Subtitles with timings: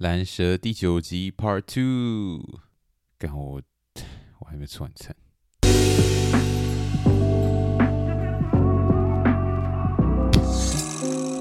[0.00, 2.58] 蓝蛇第九集 Part Two，
[3.18, 3.62] 刚好我
[4.38, 5.14] 我还没吃晚餐。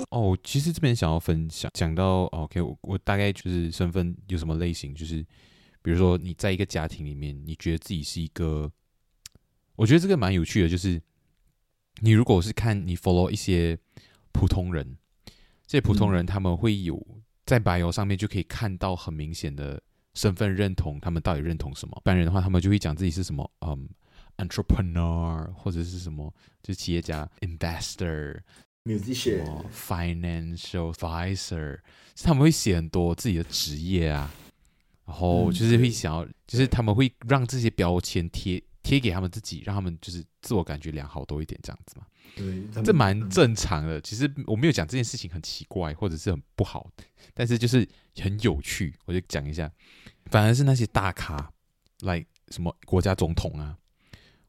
[0.09, 5.25] 哦，其实这边想要分享，讲到 OK，我我大概就是身份有什么类型，就是
[5.81, 8.69] 比如说你在一个家庭里面，你觉得自己是一个，
[9.77, 11.01] 我觉得这个蛮有趣的，就是
[12.01, 13.79] 你如果是看你 follow 一些
[14.33, 14.97] 普通人，
[15.65, 17.01] 这些普通人他们会有。
[17.49, 19.81] 在 bio 上面就可以看到很明显的
[20.13, 21.97] 身份认同，他们到底认同什么？
[21.97, 23.89] 一般人的话，他们就会讲自己是什么，嗯
[24.37, 28.39] ，entrepreneur 或者是什么，就是企业家，investor、
[28.85, 31.79] musician、financial advisor，
[32.21, 34.31] 他们会写很多自己的职业啊，
[35.07, 42.05] 然后就是会想要，就是他们会让这些标签贴贴给他们自己，让他们就是自我感觉良好多一点，这样子嘛。
[42.35, 43.99] 对，这蛮正常的。
[44.01, 46.89] 其实我没有讲这件事情很奇怪，或者是很不好，
[47.33, 49.71] 但是就是很有趣，我就讲一下。
[50.25, 51.51] 反而是那些大咖，
[52.01, 53.77] 来、like、什么国家总统啊，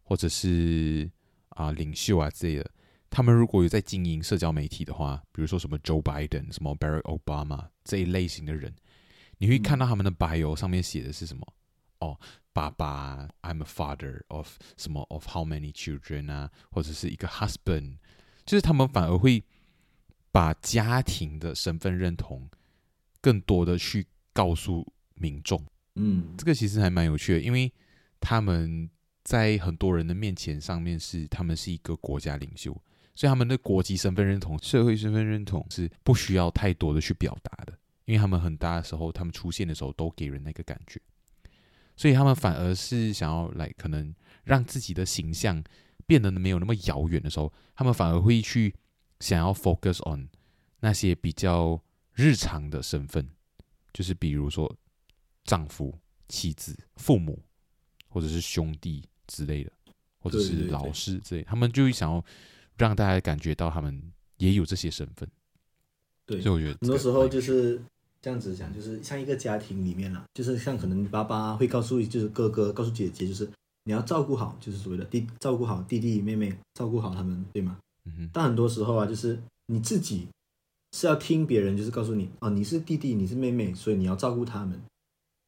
[0.02, 1.10] 或者是
[1.50, 2.70] 啊、呃、领袖啊之类的，
[3.08, 8.74] 他们如果有在经营社交媒体的话，比如说什么 Joe Biden、什么 Barack Obama 这一类型的人，
[9.38, 11.54] 你会看到他们的 bio 上面写的是什么？
[12.00, 12.20] 哦。
[12.52, 17.98] 爸爸，I'm a father of 什么 of how many children 啊，或者是一个 husband，
[18.44, 19.44] 就是他们反而会
[20.32, 22.48] 把家庭的身份认同
[23.20, 25.64] 更多的去告诉民众。
[25.94, 27.72] 嗯，这个其实还蛮有趣的，因为
[28.20, 28.88] 他们
[29.22, 32.72] 在很多人的面前上面是他们是一个国家领袖，
[33.14, 41.00] 所以他们的国籍身份认同、社会身份认同是不需要太多的去表达的，因为他们很大的时候，他们出现的时候都给人那个感觉。
[42.00, 45.62] 所以他们反而是想要来，可能让自己的形象
[46.06, 48.74] 变得没有那么遥远的时候，他们反而会去
[49.18, 50.26] 想要 focus on
[50.78, 51.78] 那些比较
[52.14, 53.28] 日常的身份，
[53.92, 54.74] 就是比如说
[55.44, 55.94] 丈夫、
[56.26, 57.38] 妻子、父母，
[58.08, 59.70] 或者是兄弟之类的，
[60.20, 62.24] 或者是老师之类他们就会想要
[62.78, 65.28] 让大家感觉到他们也有这些身份。
[66.24, 67.78] 对，所以我觉得很多时候就是。
[68.22, 73.48] 这样子讲，就是像一个家庭里面啦，就是像可能爸爸会告诉，就是哥哥告诉姐姐，就是
[73.84, 77.78] 你要照顾好，就是所谓的弟照顾好弟弟妹妹，照顾好他们，对吗？
[78.04, 78.30] 嗯哼。
[78.32, 80.28] 但很多时候啊，就是你自己
[80.92, 84.78] 是要听别人，就是告诉你啊，你是弟弟，你是妹妹，所以你要照顾他们，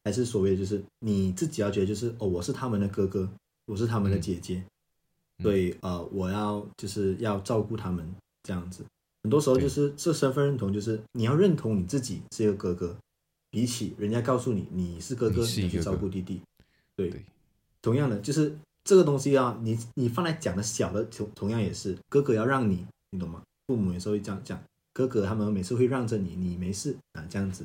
[0.03, 3.29] 还是所谓的就是你自己要觉得就是哦，我是他们的哥哥，
[3.67, 4.63] 我是他们的姐姐，
[5.37, 8.11] 嗯、所以呃，我要就是要照顾他们
[8.41, 8.83] 这样子。
[9.23, 12.95] 很多时候就是这身份认同，就是你要认同你自己是一个哥哥，
[13.49, 16.41] 比起人家告诉你你是哥哥，你去照顾弟弟，
[16.97, 17.23] 对，对，
[17.81, 18.53] 同样的就是
[18.83, 23.41] 这个东西啊，你你放在讲的小的同同样也是哥哥要让你，你懂吗？
[23.65, 24.61] 父母有时候会这样讲，
[24.91, 27.63] 哥哥他们每次会让着你，你没事啊这样子，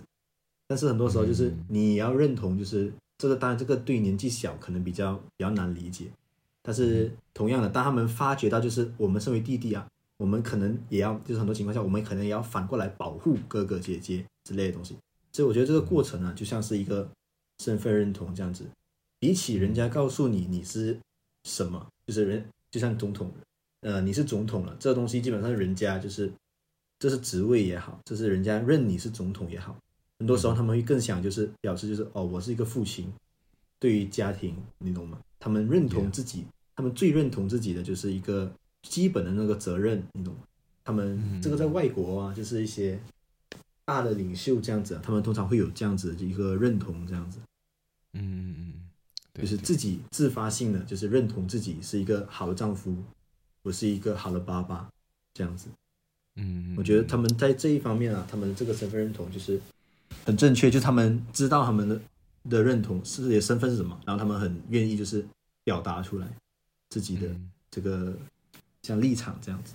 [0.69, 6.07] 但是很多时候就是你要认同，就是这个当然这个对年纪小可能比较比较难理解，
[6.63, 9.85] 但是同样的，当他们发觉到就是我们身为弟弟啊。
[10.19, 14.97] 我们可能也要，就是很多情况下，我们可能也要反过来保护哥哥姐姐之类的东西。
[15.33, 17.09] 所以我觉得这个过程呢，就像是一个
[17.61, 18.67] 身份认同这样子。
[19.21, 20.99] 比起人家告诉你你是
[21.45, 23.33] 什么，就是人就像总统，
[23.83, 26.33] 呃，你是总统了，这个东西基本上人家就是
[26.99, 29.77] 这是职位也好，这是人家认你是总统也好，
[30.19, 33.13] 很多时候他们会更想就是表示就是哦，我是一个父亲，
[33.79, 35.21] 对于家庭，你懂吗？
[35.39, 38.53] 他们认同自己，他们最认同自己的就是一个。
[38.89, 40.41] 基本的那个责任，你懂吗？
[40.85, 42.99] 他们这个在外国啊，就是一些
[43.85, 47.39] 大的领袖这样子，他们通常会有这样子的一个认同，这样子。
[48.15, 48.73] 嗯嗯嗯，
[49.35, 52.97] 就是自己自发性的，就是认同自己是一个好的丈夫，
[53.63, 54.89] 我是一个好的爸爸，
[55.35, 55.69] 这样子。
[56.37, 59.61] 嗯，我觉得他们在这一方面啊，他们这个身份认同就是
[60.25, 62.01] 很正确，就他们知道他们的
[62.49, 65.23] 的认同是自己的身份是什么，然后他们很愿意就是
[65.65, 66.27] 表达出来
[66.89, 67.29] 自己的
[67.71, 68.17] 这个。
[68.83, 69.75] 像立场这样子，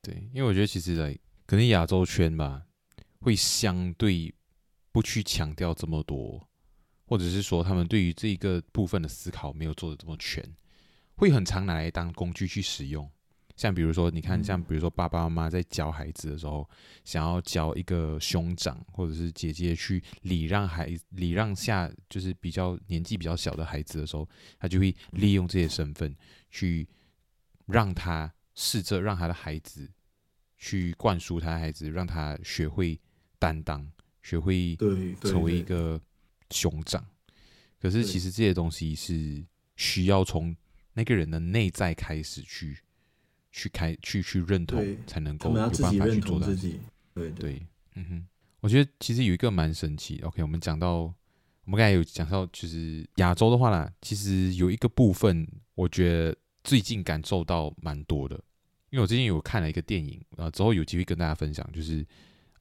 [0.00, 2.62] 对，因为我觉得其实来可能亚洲圈吧，
[3.20, 4.34] 会相对
[4.90, 6.48] 不去强调这么多，
[7.06, 10.42] 或者是说他们对于这一个部分的思考没有做的这么全，
[11.16, 13.08] 会很常拿来当工具去使用。
[13.54, 16.68] 像比如说，你看，像比如说爸爸妈妈在教孩子的时候，
[17.04, 24.26] 想要教一个兄长或者是姐姐去礼让孩礼让下，就是比较年纪比较小的孩子的时候，
[24.58, 26.16] 他就会利用这些身份
[26.50, 26.88] 去
[27.72, 29.90] 让他试着让他的孩子
[30.58, 33.00] 去灌输他的孩子，让他学会
[33.38, 33.90] 担当，
[34.22, 34.76] 学会
[35.20, 36.00] 成为一个
[36.50, 37.04] 熊掌。
[37.80, 39.44] 可是其实这些东西是
[39.76, 40.54] 需要从
[40.92, 42.78] 那个人的内在开始去。
[43.54, 46.46] 去开去去认同，才能够有办法去做到。
[47.12, 47.66] 对对，
[47.96, 48.26] 嗯哼，
[48.60, 50.18] 我觉得其实有一个蛮神奇。
[50.22, 51.14] OK，我们讲到，我
[51.66, 58.36] 们刚才有讲到，就是亚洲的话啦，其实有一个部分，我觉得最近感受到蛮多的，
[58.90, 62.06] 因为我最近有看了一个电影，呃，之后有机会跟大家分享，就是，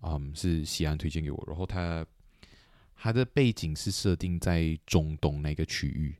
[0.01, 2.05] 嗯，是西安推荐给我，然后它
[2.95, 6.15] 它的背景是设定在中东那个区域，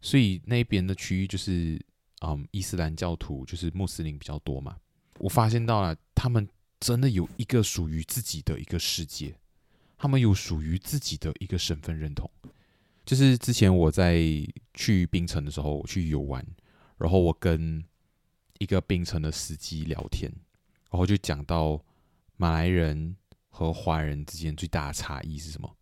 [0.00, 1.80] 所以那边的区域就是。
[2.20, 4.76] 嗯，伊斯兰教徒就是穆斯林比较多嘛。
[5.20, 6.48] 我发现到了，他们
[6.80, 9.36] 真的有一个属于自己的一个世界，
[9.96, 12.28] 他们有属于自己的一个身份认同。
[13.08, 14.20] 就是之前我在
[14.74, 16.46] 去槟城的时候去游玩，
[16.98, 17.82] 然后我跟
[18.58, 20.30] 一个槟城的司机聊天，
[20.90, 21.82] 然后就讲到
[22.36, 23.16] 马来人
[23.48, 25.74] 和华人之间最大的差异是什么？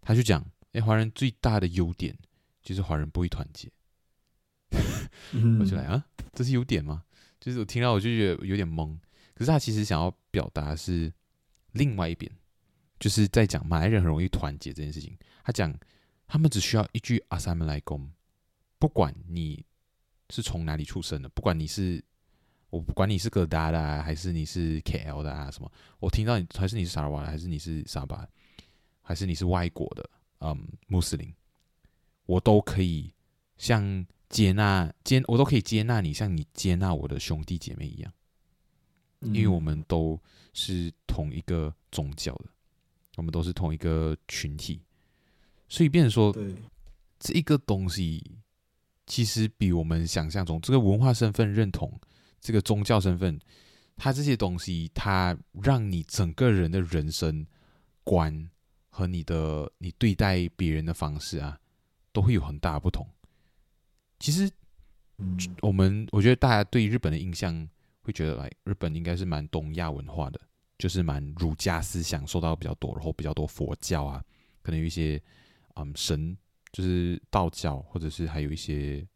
[0.00, 2.16] 他就讲，哎，华人最大的优点
[2.62, 3.68] 就是华人不会团结。
[5.58, 7.02] 我就来啊，这是优点吗？
[7.40, 8.96] 就是我听到我就觉得有点懵。
[9.34, 11.12] 可是他其实想要表达是
[11.72, 12.30] 另外一边，
[13.00, 15.18] 就是在讲马来人很容易团结这件事情。
[15.42, 15.76] 他讲
[16.26, 18.08] 他们只需要一句 Assalamualaikum，
[18.78, 19.64] 不管你
[20.30, 22.02] 是从哪里出生的，不管你是
[22.70, 28.28] 我不管你是哥达的啊，还是你是 KL 的啊什么，我听到你还是你是沙瓦的，还是你是沙巴，
[29.02, 30.10] 还是你是外国的，
[30.40, 31.32] 嗯，穆斯林，
[32.26, 33.12] 我都可以
[33.56, 34.06] 像。
[34.30, 38.12] 接纳接我都可以接纳你，像你接纳我的兄弟姐妹一样，
[39.20, 40.20] 因为我们都
[40.52, 42.46] 是同一个宗教的，
[43.14, 44.82] 我们都是同一个群体，
[45.74, 46.32] 所以变成说，
[47.18, 48.22] 这一个东西
[49.06, 52.00] 其实比我们想象中这个文化身份认同、
[52.40, 53.40] 这个宗教身份，
[53.96, 57.44] 它这些东西，它让你整个人的人生
[58.04, 58.48] 观
[58.88, 61.58] 和你的你对待别人的方式啊，
[62.12, 63.04] 都会有很大的不同。
[64.20, 64.48] 其实，
[65.60, 67.68] 我们我觉得大家对日本的印象
[68.02, 70.40] 会觉得，来日本应该是蛮东亚文化的，
[70.78, 74.22] 就是蛮儒家思想受到比较多，然后比较多佛教啊，
[74.62, 75.20] 可能有一些
[75.74, 76.36] 嗯神，
[76.72, 79.06] 就是道教，或者是还有一些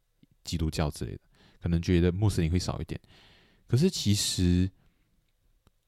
[0.44, 1.20] 基督教之类的，
[1.60, 3.00] 可能觉得穆斯林会少一点。
[3.66, 4.70] 可是其实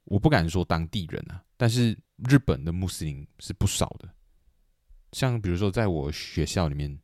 [0.05, 1.97] 我不敢说当地人啊，但是
[2.29, 4.09] 日本的穆斯林是不少的，
[5.13, 6.99] 像比如说在我学校里面。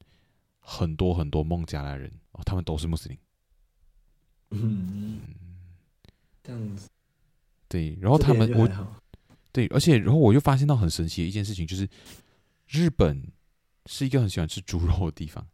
[0.69, 3.17] 很多很多孟加拉人哦，他们都是穆斯林。
[4.51, 5.21] 嗯，
[6.43, 6.89] 这样子。
[7.69, 8.69] 对，然后他们我，
[9.53, 11.89] 对，而且然后我又发现到很神奇的一件事情，就是
[12.67, 13.25] 日本
[13.87, 15.47] 是一个很喜欢吃猪肉的地方，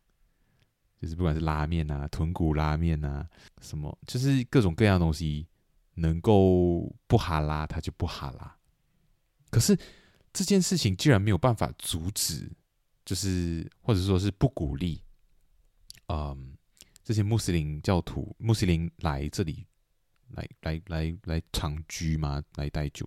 [1.01, 3.29] 就是不管是拉面啊、豚骨拉面啊，
[3.61, 5.47] 什么，就是各种各样的东西，
[5.95, 8.57] 能够不哈拉，它就不哈拉。
[9.51, 9.79] 可是
[10.33, 12.51] 这件事情居然没有办法阻止。
[13.05, 15.03] 就是，或者说是不鼓励，
[16.07, 16.57] 嗯，
[17.03, 19.67] 这些穆斯林教徒、穆斯林来这里
[20.29, 22.41] 来来来来长居吗？
[22.55, 23.05] 来待久？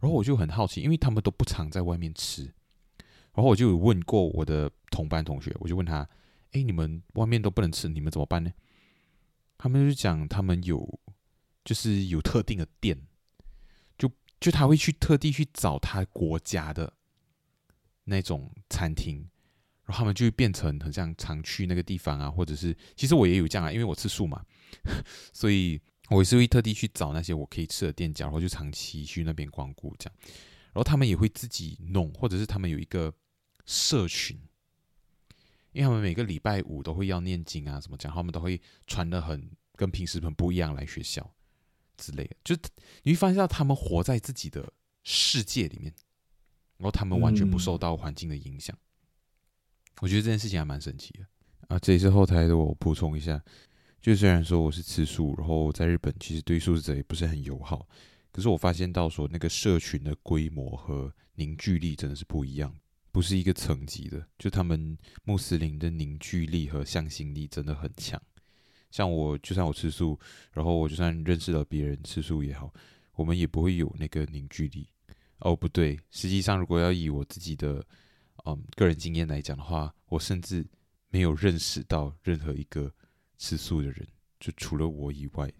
[0.00, 2.52] 然后我就很好奇，因为他们都不常在外面吃，
[3.34, 6.08] 然后我就有问过我的同班同学，我就问他
[6.52, 8.52] ：“哎，你们外面都不能吃，你们怎么办呢？”
[9.58, 11.00] 他们就讲，他们有
[11.64, 12.98] 就是有特定的店，
[13.98, 14.10] 就
[14.40, 16.92] 就他会去特地去找他国家的。
[18.04, 19.18] 那种餐厅，
[19.84, 24.44] 然后他们就会变成很像常去那个地方啊，或者是其实我也有这样啊，因为我吃素嘛，
[25.32, 30.18] 所以我也是会特地去找那些我可以吃的店家，然后就长期去那边光顾这样。
[30.72, 33.12] 然后他们也会自己弄，或者是他们有一个
[33.66, 34.38] 社群，
[35.72, 41.34] 因为他们每个礼拜五都会要念经啊，什么讲，他们都会穿得很跟平时很不一样来学校
[41.96, 42.56] 之类的，就
[43.02, 44.72] 你会发现到他们活在自己的
[45.02, 45.92] 世界里面。
[46.78, 48.74] 然后他们完全不受到环境的影响，
[50.00, 51.26] 我觉得这件事情还蛮神奇的
[51.68, 51.78] 啊！
[51.78, 53.38] 这也是后台的，我补充一下，
[54.00, 57.86] 就虽然说我是吃素，然后在日本其实对素食者也不是很友好，
[58.32, 62.74] 可是我发现到说那个社群的规模和凝聚力真的是不一样，
[63.10, 64.26] 不是一个层级的。
[64.38, 68.20] 就他们穆斯林的凝聚力和向心力真的很强。
[68.90, 70.18] 像我，就算我吃素，
[70.52, 72.72] 然后我就算认识了别人吃素也好，
[73.14, 74.88] 我们也不会有那个凝聚力。
[75.38, 77.86] 哦，不对，实际上，如果要以我自己的
[78.44, 80.66] 嗯个人经验来讲的话，我甚至
[81.08, 82.92] 没有认识到任何一个
[83.38, 84.06] 吃素的人，
[84.38, 85.50] 就除了我以外，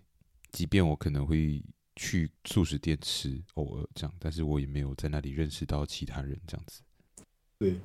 [0.53, 1.65] 即便我可能会
[2.03, 6.81] 去素食店吃，偶尔这样，但是我也没有在那里认识到其他人这样子。
[7.59, 7.79] 对，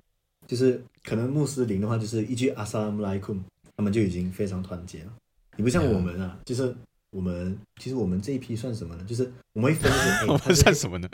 [0.48, 3.44] 就是可能穆斯林的话，就是一句阿萨拉姆莱库姆，
[3.76, 5.14] 他们就已经非常团结了。
[5.58, 6.74] 你不像我们啊，嗯、就是
[7.10, 9.04] 我们其实我们这一批算什么呢？
[9.04, 11.10] 就是我们会分、 欸，我们算什么呢？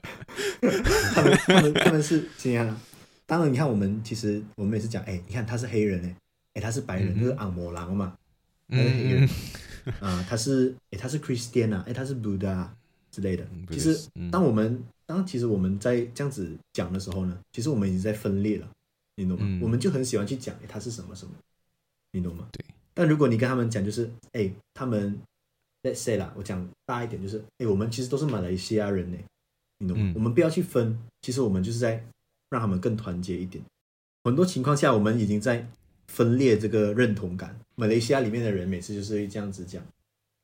[1.15, 2.79] 他们他们他们是这样。
[3.25, 6.15] 当然，你看我们其实我们也是讲，哎、欸，你看他是黑人哎，
[6.53, 8.15] 哎他是白人，嗯、就是昂摩郎嘛，
[8.69, 9.27] 他是黑人
[9.99, 12.69] 啊、他是哎他是 Christian 啊，哎他是 Buddha
[13.11, 13.45] 之类的。
[13.69, 18.67] 其实当我们当其实我们在这样子讲的时候呢，其实我们已经在分裂了，
[19.15, 19.45] 你懂吗？
[19.47, 21.31] 嗯、我们就很喜欢去讲，哎他是什么什么，
[22.11, 22.47] 你懂吗？
[22.51, 22.65] 对。
[22.93, 25.19] 但如果你跟他们讲，就是哎他们
[25.83, 29.17] Let's say 啦，我讲大一点，就是哎我们其实都是马来西亚人呢，
[29.77, 30.05] 你懂吗？
[30.05, 32.03] 嗯、我们不要去分，其实我们就是在。
[32.51, 33.63] 让他们更团结一点。
[34.25, 35.65] 很多情况下，我们已经在
[36.09, 37.57] 分裂这个认同感。
[37.75, 39.81] 马来西亚里面的人每次就是会这样子讲。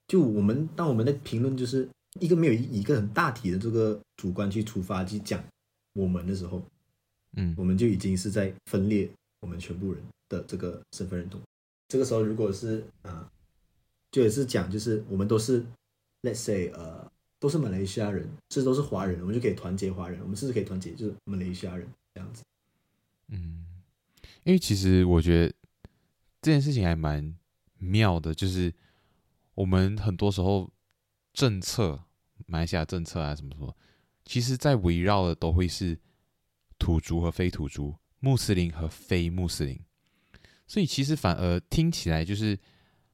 [0.07, 1.85] 就我们当我们的评论就是
[2.19, 5.43] 一个没有以一个很大体的这个主观去出发去讲
[5.93, 6.61] 我们的时候，
[7.35, 9.09] 嗯，我们就已经是在分裂
[9.41, 11.39] 我们全部人的这个身份认同。
[11.87, 13.31] 这个时候，如果是啊，
[14.11, 15.65] 就也是讲就是我们都是
[16.23, 17.09] ，let's say 呃。
[17.39, 22.41] 都是马来西亚人，这都是华人，我们就可以团结华人，我们甚至可以团结就是马来西亚人这样子？
[23.27, 23.63] 嗯，
[24.43, 25.53] 因为其实我觉得
[26.41, 27.37] 这件事情还蛮
[27.77, 28.73] 妙的，就是
[29.53, 30.71] 我们很多时候
[31.31, 32.05] 政策，
[32.47, 33.77] 马来西亚政策啊什么什么，
[34.25, 35.97] 其实在围绕的都会是
[36.79, 39.79] 土族和非土族、穆斯林和非穆斯林，
[40.65, 42.57] 所以其实反而听起来就是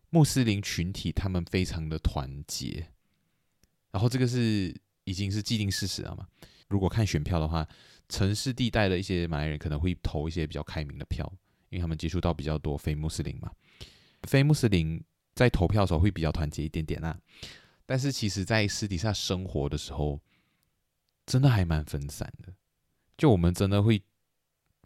[0.10, 2.88] 穆斯林群体他们非常的团结。
[3.92, 4.74] 然后这个是
[5.04, 6.26] 已经是既定事实了嘛？
[6.68, 7.68] 如果看选票的话，
[8.10, 11.32] 城市地带的一些马来人可能会投一些比较开明的票，
[11.70, 13.52] 因为他们接触到比较多非穆斯林嘛。
[14.24, 15.04] 非穆斯林
[15.36, 17.20] 在投票的时候会比较团结一点点啊，
[17.86, 20.20] 但是其实在私底下生活的时候，
[21.26, 22.54] 真的还蛮分散的。
[23.18, 24.02] 就我们真的会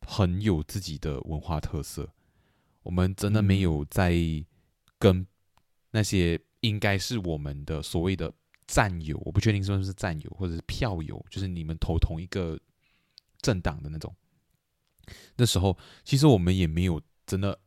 [0.06, 2.13] 很有自己的文化特色，
[2.84, 4.13] 我们真的没有在
[5.00, 5.25] 跟
[5.92, 8.34] 那些应该是我们的所谓的。
[8.70, 12.60] 战友，我不确定是不是战友，或者是票友，就是你们投同一个
[13.42, 14.13] 政党的那种。
[15.38, 17.58] 那时候，其实我们也没有真的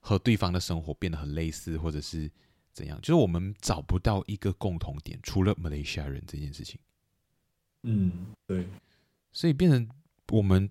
[0.00, 2.28] 和对方的生活变得很类似，或者是
[2.76, 6.78] 怎样，就是我们找不到一个共同点，除了马来西亚人这件事情。
[7.82, 8.68] 嗯，对。
[9.32, 9.88] 所以变成
[10.28, 10.70] 我们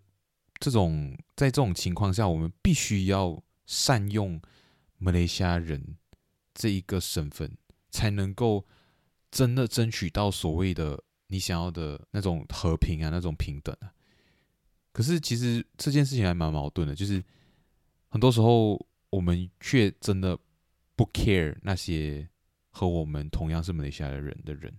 [0.59, 4.39] 这种在这种情况下，我们必须要善用
[4.99, 5.97] 马来西亚人
[6.53, 7.57] 这一个身份，
[7.89, 8.65] 才能够。
[9.31, 13.91] 真的争取到所谓的你想要的那种和平啊，那种平等啊。
[14.93, 17.21] 可是其实这件事情还蛮矛盾的，就是
[18.07, 20.39] 很多时候我们却真的
[20.95, 22.27] 不 care 那些
[22.71, 24.73] 和我们同样是马来西亚的人的人。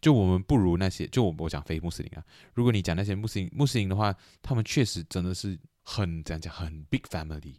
[0.00, 2.24] 就我们不如那些，就我我讲非穆斯林啊。
[2.54, 7.54] 如果你讲那些穆斯林穆斯林的话，他们确实真的是很怎样讲，很 big family。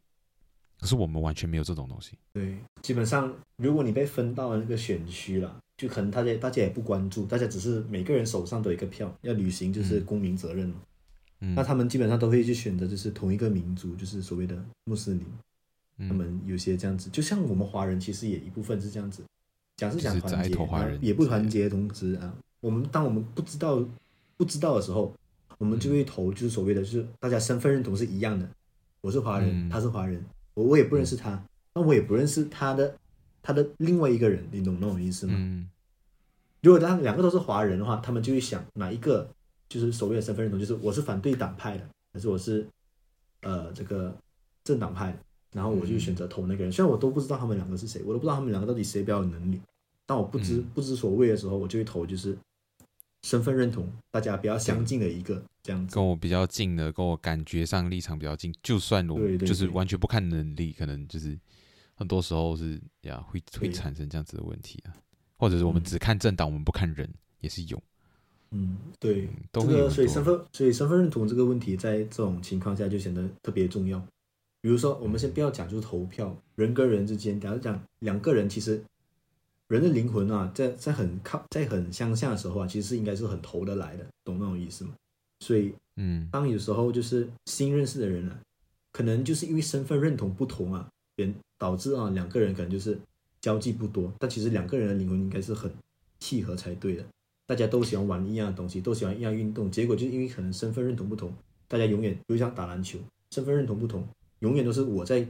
[0.80, 2.18] 可是我们完全没有这种东西。
[2.34, 5.60] 对，基本上如果你被分到了那个选区了。
[5.76, 10.76] 就可能大家大家也不关注，大家只是每个人手上都有一个票，要履行就是公民责任嘛。
[11.40, 15.26] 嗯，那他们基本上都会去选择就是同一个民族，就是所谓的穆斯林。
[15.98, 19.24] 嗯，他们有些这样子，就像我们华人其实也一部分是这样子，
[19.78, 20.56] 讲是讲团结，
[21.02, 21.70] 也不团结。
[21.70, 23.84] 同时啊，我们当我们不知道
[24.38, 25.14] 不知道的时候，
[25.58, 28.50] 我们就会投就是所谓的就是大家身份认同是一样的，
[29.02, 30.24] 我是华人，他是华人，
[30.54, 32.96] 我我也不认识他，那我也不认识他的。
[33.46, 35.34] 他的另外一个人，你懂那种意思吗？
[35.38, 35.68] 嗯，
[36.62, 39.30] 如果他两个都是华人的话，他们就会想哪一个
[39.68, 42.66] 就是所谓的身份认同，就是我是反对党派的，还是我是
[43.42, 44.16] 呃这个
[44.64, 45.18] 政党派的，
[45.54, 46.72] 然后我就选择投那个人。
[46.72, 49.62] 虽然我都不知道他们两个是谁，我都不知道他们两个到底谁比较有能力，
[50.06, 52.38] 但我不知不知所谓的时候，我就会投就是
[53.22, 61.38] 身份认同大家比较相近的一个这样子，跟我比较近的，跟我感觉上立场比较近，就算我就是完全不看能力，可能就是。
[61.96, 64.92] 很多时候是呀，会会产生这样子的问题啊，
[65.38, 67.08] 或者是我们只看政党，嗯、我们不看人，
[67.40, 67.82] 也是有。
[68.50, 74.04] 嗯，对，这个所以身份，所以身份认同这个问题，在这种情况下就显得特别重要。
[74.64, 78.82] 比如说，我们先不要讲就是投票，人跟人之间，假如讲两个人，其实
[79.68, 84.94] 人的灵魂啊，在在很靠在很相像的时候啊，其实是应该是很投得来的，懂那种意思吗？
[85.42, 88.40] 所以，嗯，当有时候就是新认识的人啊，
[88.94, 90.88] 可能就是因为身份认同不同啊。
[91.16, 92.98] 人导致啊，两个人可能就是
[93.40, 95.72] 交际不多，但其实两个人的灵魂应该是很
[96.20, 97.06] 契合才对的。
[97.46, 101.32] 大家都喜欢玩一样的东西，都喜欢一样运动，结果就是因为可能身份认同不同，
[101.68, 102.98] 大家永远都像打篮球，
[103.30, 104.04] 身份认同不同，
[104.44, 105.26] 永远都是我在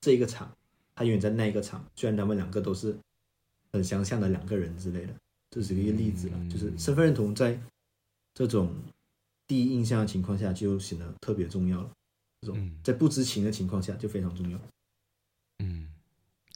[0.00, 0.50] 这一个场，
[0.96, 1.84] 他永远在那一个场。
[1.94, 2.96] 虽然他们两个都是
[3.72, 5.14] 很相像的两个人之类的，
[5.50, 6.34] 这是一个例子了。
[6.36, 7.56] 嗯、就是身份认同在
[8.34, 8.74] 这种
[9.46, 11.90] 第一印象的情况下就显得特别重要了。
[12.40, 14.60] 这种在不知情的情况下就非常重要。
[15.60, 15.88] 嗯，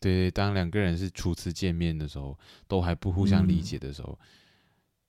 [0.00, 2.36] 对，当两个人是初次见面的时候，
[2.66, 4.26] 都还不互相理解的时候，嗯、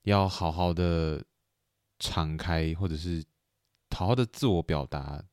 [0.04, 1.24] 要好好的
[1.98, 3.24] 敞开，或者是
[3.90, 5.24] 好好的自我表达，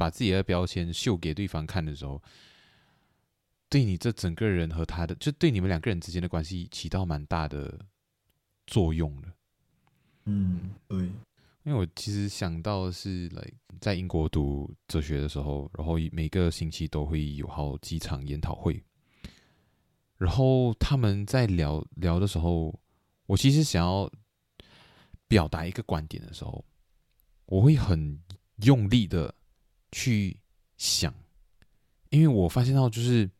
[0.00, 2.22] 把自己的标签秀给对方看的时候，
[3.68, 7.78] 对你这整个人和他的，就对你们两个人之间的关系起到蛮大的
[8.66, 9.28] 作用的。
[10.24, 10.98] 嗯，对。
[11.64, 13.46] 因为我其实想到的是来
[13.82, 18.82] 在英国读哲学的时候，然后每个星期都会有好几场研讨会，
[20.16, 22.74] 然后他们在聊聊的时候，
[23.26, 24.10] 我其实想要
[25.28, 26.64] 表达一个观点的时候，
[27.44, 28.18] 我会很
[28.62, 29.34] 用力的
[29.92, 30.38] 去
[30.76, 31.14] 想，
[32.10, 33.30] 因为我发现到就是，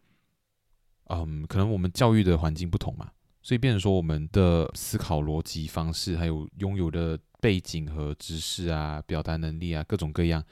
[1.04, 3.10] 嗯，可能我们教育的环境不同嘛，
[3.42, 7.18] 所以变成说我们的思考逻辑方式还有拥有的。
[7.42, 10.44] 背景和知识啊，表达能力啊，各种各样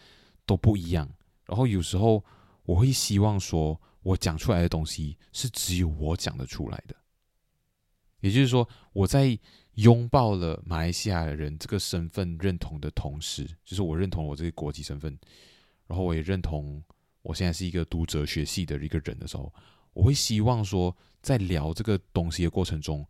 [0.47, 1.07] 都不一样。
[1.45, 2.25] 然后有时候
[2.63, 6.97] 我会希望说，我讲出来的东西是只有我讲得出来的。
[8.21, 9.39] 也就是说，我在
[9.75, 15.19] 拥抱了马来西亚人这个身份认同的同时，就是我认同我这个国籍身份，
[15.89, 16.81] 然后我也认同
[17.23, 19.53] 我现在是一个读哲学系的一个人的时候，
[19.93, 23.05] 我会希望说，在聊这个东西的过程中，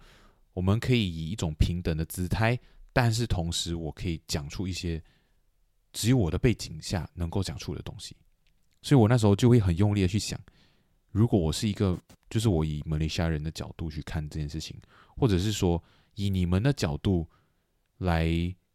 [0.54, 2.58] 我们可以以一种平等的姿态。
[2.90, 5.00] 但是同时，我可以讲出一些
[5.92, 8.16] 只有我的背景下能够讲出的东西，
[8.82, 10.40] 所以我那时候就会很用力的去想，
[11.10, 11.96] 如果我是一个，
[12.28, 14.76] 就是我以马来西亚人的角度去看这件事情，
[15.16, 15.80] 或者是说
[16.14, 17.28] 以你们的角度
[17.98, 18.28] 来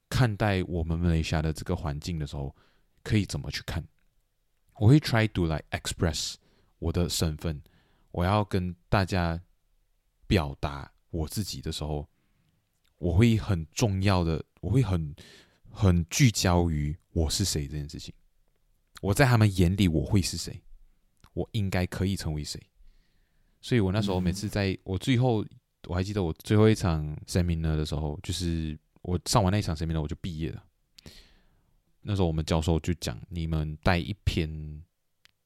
[0.07, 2.55] 看待我们马来西亚的这个环境的时候，
[3.03, 3.83] 可以怎么去看？
[4.75, 6.35] 我会 try to like express
[6.79, 7.61] 我的身份，
[8.11, 9.41] 我要跟大家
[10.27, 12.07] 表达我自己的时候。
[12.99, 15.13] 我会很重要的，我会很
[15.69, 18.13] 很聚焦于我是谁这件事情。
[19.01, 20.63] 我在他们眼里我会是谁，
[21.33, 22.57] 我应该可以成为谁。
[23.59, 25.45] 所以我那时候每次在我最后，
[25.89, 30.63] 我还记得我最后一场 seminar 的时候，就是我上完那一场 seminar 我就毕业了。
[32.03, 34.83] 那时候我们教授就讲，你们带一篇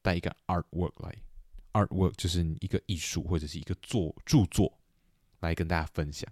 [0.02, 1.16] 带一个 artwork 来
[1.72, 4.78] ，artwork 就是一个艺术或者是一个作著作
[5.40, 6.30] 来跟大家分享。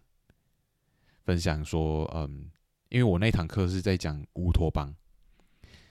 [1.24, 2.50] 分享说，嗯，
[2.88, 4.94] 因为我那堂课是在讲乌托邦，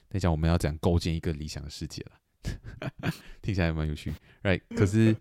[0.09, 4.61] 在讲我们要怎样构建一个理想的世界了， 听起来蛮有趣，right？
[4.75, 5.15] 可是，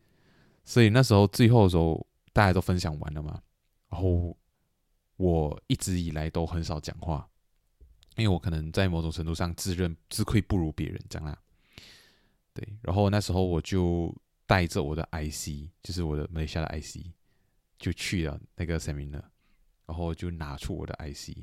[0.65, 3.43] 所以那时候最后的时候，大家都分享完了嘛，
[3.89, 4.37] 然后
[5.17, 7.29] 我一直以来都很少讲话，
[8.17, 11.39] 因为我可能在某种程度上自认自愧不如别人，这样啦。
[12.53, 14.15] 对，然后那时候我就
[14.47, 17.07] 带着我的 IC，就是我的马来西亚的 IC，
[17.79, 19.23] 就去了那个 seminar。
[19.87, 21.37] 然后就拿出我的 IC，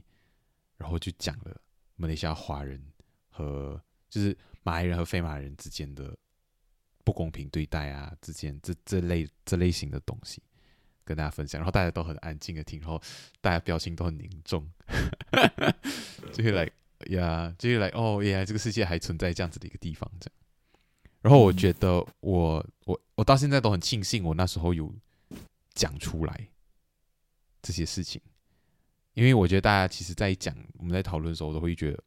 [0.76, 1.62] 然后就讲了
[1.96, 2.84] 马来西亚华人
[3.30, 3.80] 和
[4.10, 6.18] 就是马来人和非马来人之间的
[7.04, 10.42] 不公平对待啊，之间这这类这类型的东西
[11.04, 13.02] 跟大家分享，然后大家都很安静的听，然后
[13.40, 14.70] 大家表情都很凝重，
[16.34, 16.70] 就会来
[17.08, 20.34] 呀，就会来哦，原来这个世界还存在这样子的一个地方，这样。
[21.22, 24.94] 然后我觉得我我我到现在都很庆幸我那时候有
[25.74, 26.48] 讲出来
[27.62, 28.22] 这些事情。
[29.14, 32.02] 因为我觉得大家其实，在讲我们在讨论的时候，都会觉得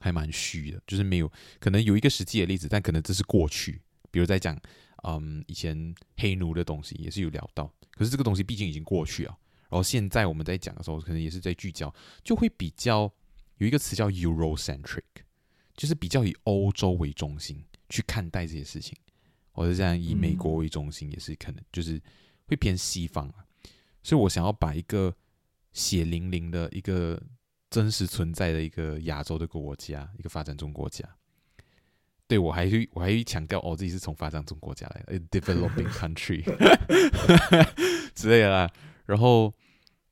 [0.00, 3.80] 还蛮虚的，就是没有可能有一个实际的例子，但可能这是过去。
[4.10, 4.60] 比如在讲，
[5.04, 9.38] 嗯，以前黑奴的东西也是有聊到，可是这个东西毕竟已经过去了。
[9.68, 13.12] 然后现在我们在讲的时候，可能也是在聚焦，就会比较
[13.58, 15.02] 有一个词叫 Eurocentric，
[15.76, 18.96] 就是比较以欧洲为中心去看待这些事情，
[19.52, 22.00] 或者这样以美国为中心，也是可能就是
[22.46, 23.44] 会偏西方啊。
[24.02, 25.14] 所以我想要把一个。
[25.74, 27.22] 血淋淋的一个
[27.70, 31.04] 真实存在的一个亚洲的国家，一个发展中国家。
[32.28, 36.44] 对，我还会我还会强调，哦，自己是从发展中国家来的 developing country
[38.14, 38.70] 之类的啦。
[39.06, 39.52] 然后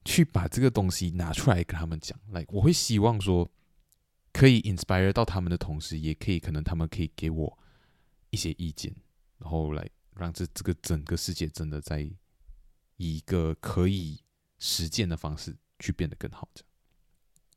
[0.05, 3.49] 去把这个东西拿出来跟他们讲，来，我会希望说
[4.33, 7.59] 可以 inspire 到他们的同时，也可以可能他们可以给我
[8.31, 8.93] 一些意见，
[9.39, 12.17] 然后来让这这个整个世界真的在以
[13.17, 14.19] 一个可以。
[14.59, 16.49] 实践的方式去变得更好，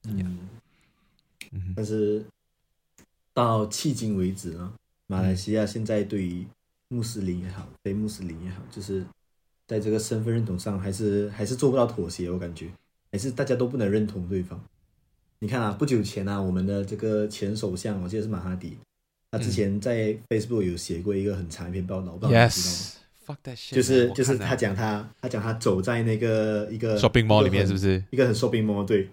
[0.02, 0.38] 这样。
[1.74, 2.26] 但是
[3.34, 4.74] 到迄今为止呢，
[5.08, 6.46] 马来西亚现在对于
[6.88, 9.06] 穆斯林也好，非穆斯林也好，就是
[9.68, 12.30] 在这个身份认同上，还是还是做不到妥协。
[12.30, 12.68] 我感觉
[13.12, 14.60] 还是大家都不能认同对方。
[15.40, 18.78] 你看啊，不久前啊，我们的这个前首相，我记得是马哈迪，
[19.32, 22.96] 他之前在 Facebook 有写过一个很长一篇报道，嗯、Yes。
[23.26, 28.84] fuck that shit，就是就是他讲他他讲他走在那个一个 shopping mall 里面是不是一个很 shopping mall？
[28.84, 29.08] 对，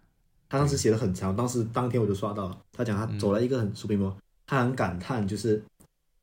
[0.48, 2.58] 他当时写的很长，当时当天我就刷到了。
[2.72, 4.14] 他讲他走了一个很 shopping mall，
[4.46, 5.62] 他很感叹，就是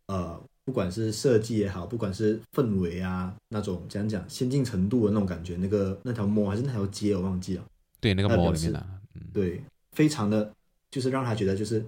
[0.08, 7.64] 呃，不管是设计也好，不管是氛围啊，那种讲讲先进程度的那种感觉，那个那条 mall 还是那条街，我忘记了。
[8.00, 8.86] 对，那个 mall 里面的，
[9.34, 10.52] 对，非常的
[10.90, 11.84] 就是让他觉得就是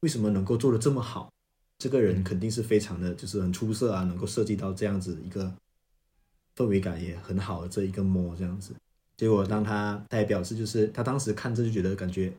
[0.00, 1.30] 为什么能够做的这么好。
[1.78, 5.50] 这个人肯定是非常的，就是很出色啊，能够设计到这样子一个
[6.54, 8.74] 氛围感也很好的这一个 mall 这样子。
[9.20, 12.32] 结果当他他也表示，就是他当时看着就觉得感觉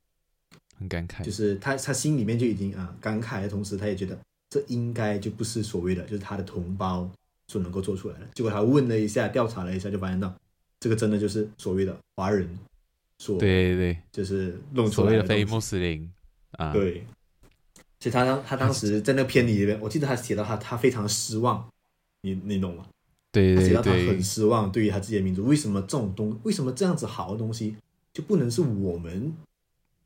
[0.80, 4.18] 很感慨，就是他他心里面就已经啊感慨的同时，他也觉得
[4.50, 7.08] 这应该就不是所谓的就是他的同胞
[7.48, 8.28] 所能够做出来的。
[8.34, 10.34] 结果他问了一下，调查了一下，就发现到
[10.80, 12.50] 这个真的就是所谓的华人
[13.20, 16.12] 所对对对，就是弄出来的所谓的非穆斯林
[16.54, 17.06] 啊，对。
[18.00, 21.70] 其实他当他当时在那个片里边，我记得他写到他他非常失望，
[22.24, 22.88] 你你懂吗？
[23.32, 27.76] 对对对，他很失望，对于他自己的民族，为什么这种东，为什么这样子好的东西
[28.14, 29.34] 就不能是我们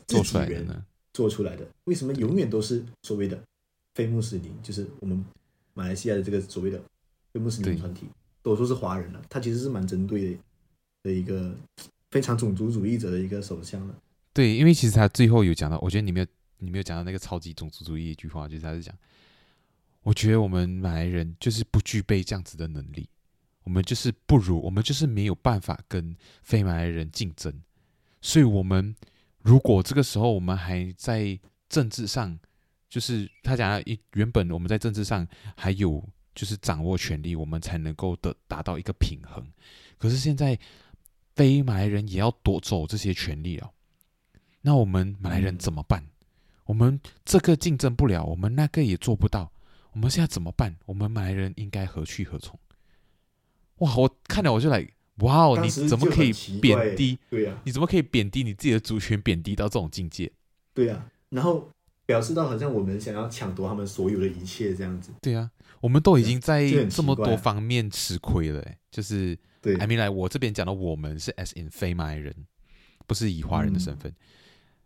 [0.07, 0.67] 自己人
[1.13, 1.67] 做出来的？
[1.85, 3.41] 为什么永远都是所谓的
[3.95, 4.51] 非穆斯林？
[4.61, 5.23] 就是我们
[5.73, 6.81] 马来西亚的这个所谓的
[7.33, 8.05] 非穆斯林团体，
[8.41, 10.37] 都说是华人了，他其实是蛮针对的
[11.03, 11.55] 的一个
[12.11, 13.95] 非常种族主义者的一个首相了。
[14.33, 16.25] 对，因为其实他最后有讲到，我觉得你没有。
[16.57, 18.95] 你没有讲到那个超级种族主义一句话，就是他是讲，
[20.03, 23.09] 我觉得我们马来人就是不具备这样子的能力，
[23.65, 27.51] 我们就是不如，我们就是没有办法跟非马来人竞争，
[28.21, 28.95] 所以，我们
[29.41, 32.39] 如果这个时候我们还在政治上，
[32.87, 39.43] 就是他讲一原本我们在政治上还有就是掌握权力，我们才能够得达到一个平衡，
[39.97, 40.57] 可是现在
[41.35, 43.71] 非马来人也要夺走这些权利了，
[44.61, 46.05] 那我们马来人怎么办？
[46.65, 49.51] 我们这个竞争不了，我们那个也做不到，
[49.91, 50.75] 我们现在怎么办？
[50.85, 52.59] 我们马来人应该何去何从？
[53.79, 53.95] 哇！
[53.95, 54.87] 我看了我就来，
[55.19, 55.59] 哇哦！
[55.61, 57.17] 你怎么可以贬低？
[57.29, 60.31] 对呀，你怎么可以贬低你自己的族群，贬低到这种境界？
[60.73, 61.69] 对呀，然后
[62.05, 65.11] 表示到好像我们想要抢夺他们所有的一切这样子。
[65.21, 65.49] 对呀，
[65.81, 69.77] 我们都已经在这么多方面吃亏了，就是对。
[69.77, 72.33] 还没来，我这边讲的我们是 as in 非马来人，
[73.05, 74.13] 不是以华人的身份，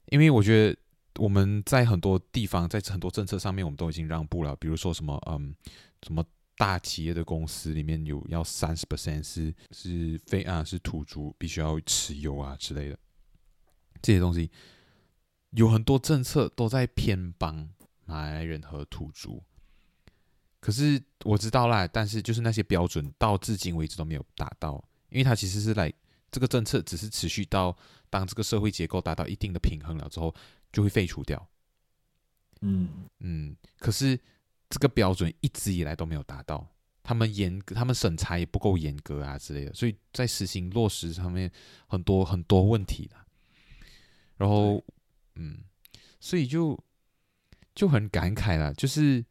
[0.08, 0.78] 因为我觉得。
[1.18, 4.56] 我们在很多地方，在很多政策上面，我们都已经让步了。
[4.56, 5.54] 比如说什么，嗯，
[6.04, 6.24] 什么
[6.60, 13.00] 大企业的公司里面有要三十 percent 是是非啊是土著，必须要持有啊之类的
[14.02, 14.52] 这些东西，
[15.52, 17.70] 有很多政策都在偏帮
[18.04, 19.42] 马来人和土著。
[20.60, 25.94] 可是我知道啦，但是就是那些标准到至今为止都没有达到，因为它其实是来
[26.30, 27.74] 这个政策只是持续到
[28.10, 30.36] 当这个社会结构达到一定的平衡了之后。
[30.72, 31.50] 就会废除掉，
[32.62, 32.88] 嗯
[33.22, 34.20] 嗯，可是
[34.70, 36.66] 这个标准一直以来都没有达到，
[37.04, 41.52] 他们严格，他们审查也不够严格啊之类的，所以在实行落实上面
[41.88, 43.16] 很多很多问题的。
[44.38, 44.84] 然后，
[45.36, 45.58] 嗯，
[46.20, 46.78] 所以就
[47.76, 49.26] 就很感慨了，就是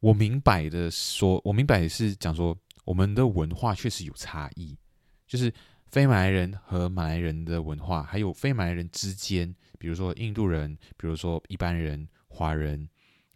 [0.00, 4.78] 我明白的说，我明白的是讲说，我们的文化确实有差异，
[5.26, 5.52] 就是。
[5.92, 12.88] 非马来人和马来人的文化，还有非马来人之间，比如说印度人，比如说一般人、华人，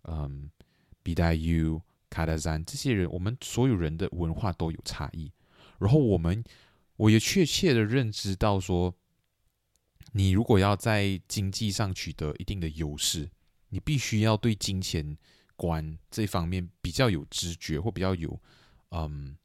[0.04, 0.50] 嗯，
[1.06, 5.30] 比达 U、卡达山这些人，我们所有人的文化都有差异。
[5.78, 6.42] 然后我们，
[6.96, 8.92] 我也确切的认知到说，
[10.10, 13.30] 你如果要在经济上取得一定的优势，
[13.68, 15.16] 你必须要对金钱
[15.54, 18.40] 观这方面比较有知觉，或比较有，
[18.90, 19.36] 嗯，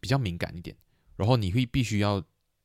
[0.00, 0.76] 比较敏感一点。
[1.14, 2.20] 然后你会必须要。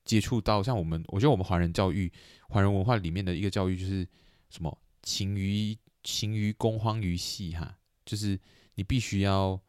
[0.05, 2.11] 接触到像我们，我觉得我们华人教育、
[2.47, 4.07] 华人文化里面的一个教育就是
[4.49, 7.77] 什么勤于勤于工荒于嬉哈，
[8.09, 8.39] 就是
[8.73, 9.61] 你必须要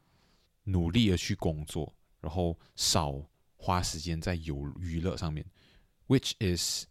[0.64, 3.22] 努力的去工作，然后少
[3.56, 5.44] 花时间在游娱乐上面
[6.08, 6.86] ，which is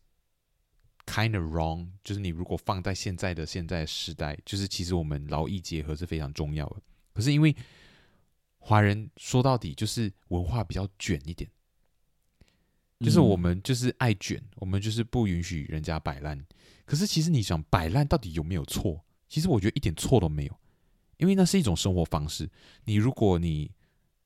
[1.08, 1.90] kind of wrong。
[2.04, 6.82] 就是你如果放在现在的现在的时代，就是其实我们劳逸结合是非常重要的。
[7.14, 7.56] 可是因为
[8.60, 11.50] 华人说到底就是文化比较卷一点。
[13.00, 16.38] 就是我们就是爱卷，我们就是不允许人家摆烂。
[16.86, 19.06] 可是其实你想摆烂到底有没有错？
[19.30, 20.60] 其实我觉得一点错都没有，
[21.20, 22.50] 因为那是一种生活方式。
[22.86, 23.72] 你如果你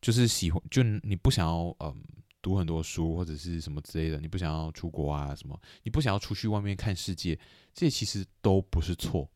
[0.02, 2.02] 就是喜欢，就你不想要嗯
[2.42, 7.38] 读很多书或者是什么之类的，你不想要出国啊什么，你不想要出去外面看世界，
[7.74, 9.30] 这些其实都不是错。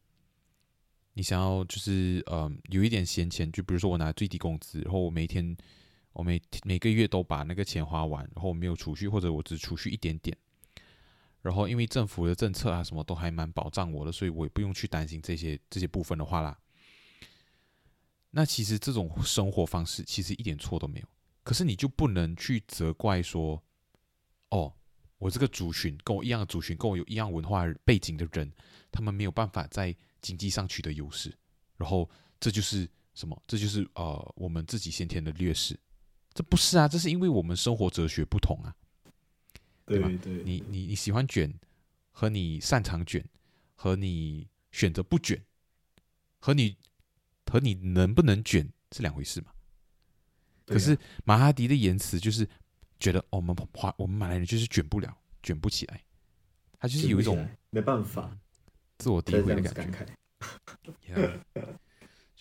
[1.13, 5.55] 你想要就是嗯有一点闲钱，就比如说我拿最低工资，然后我每天。
[6.13, 10.35] 我每每个月都把那个钱花完，然后我没有储蓄，或者我只储蓄一点点。
[11.43, 16.57] 然后因为政府的政策啊，什么都还蛮保障我的，所以我也不用去担心这些这些部分的话啦。
[18.37, 21.07] 那其实这种生活方式其实一点错都没有。
[21.43, 23.59] 可是你就不能去责怪说，
[24.49, 24.71] 哦，
[25.17, 28.53] 我这个族群跟我一样的族群，跟我有一样文化背景的人，
[28.91, 31.35] 他们没有办法在经济上取得优势，
[31.77, 32.07] 然后
[32.39, 33.41] 这就是什么？
[33.47, 35.75] 这就是呃我们自己先天的劣势。
[36.31, 38.75] 这不是啊，这是因为我们生活哲学不同啊，
[39.83, 40.07] 对吧？
[40.45, 41.51] 你你你喜欢卷，
[42.11, 43.27] 和你擅长卷，
[43.73, 45.43] 和你选择不卷，
[46.37, 46.77] 和你
[47.53, 49.51] 和你能不能卷是两回事嘛。
[50.65, 52.47] 可是马哈迪的言辞就是
[52.99, 56.03] 觉得我们华我们马来人就是卷不了，卷不起来，
[56.79, 58.35] 他就是有一种没办法。
[58.97, 60.05] 自我诋毁的感觉。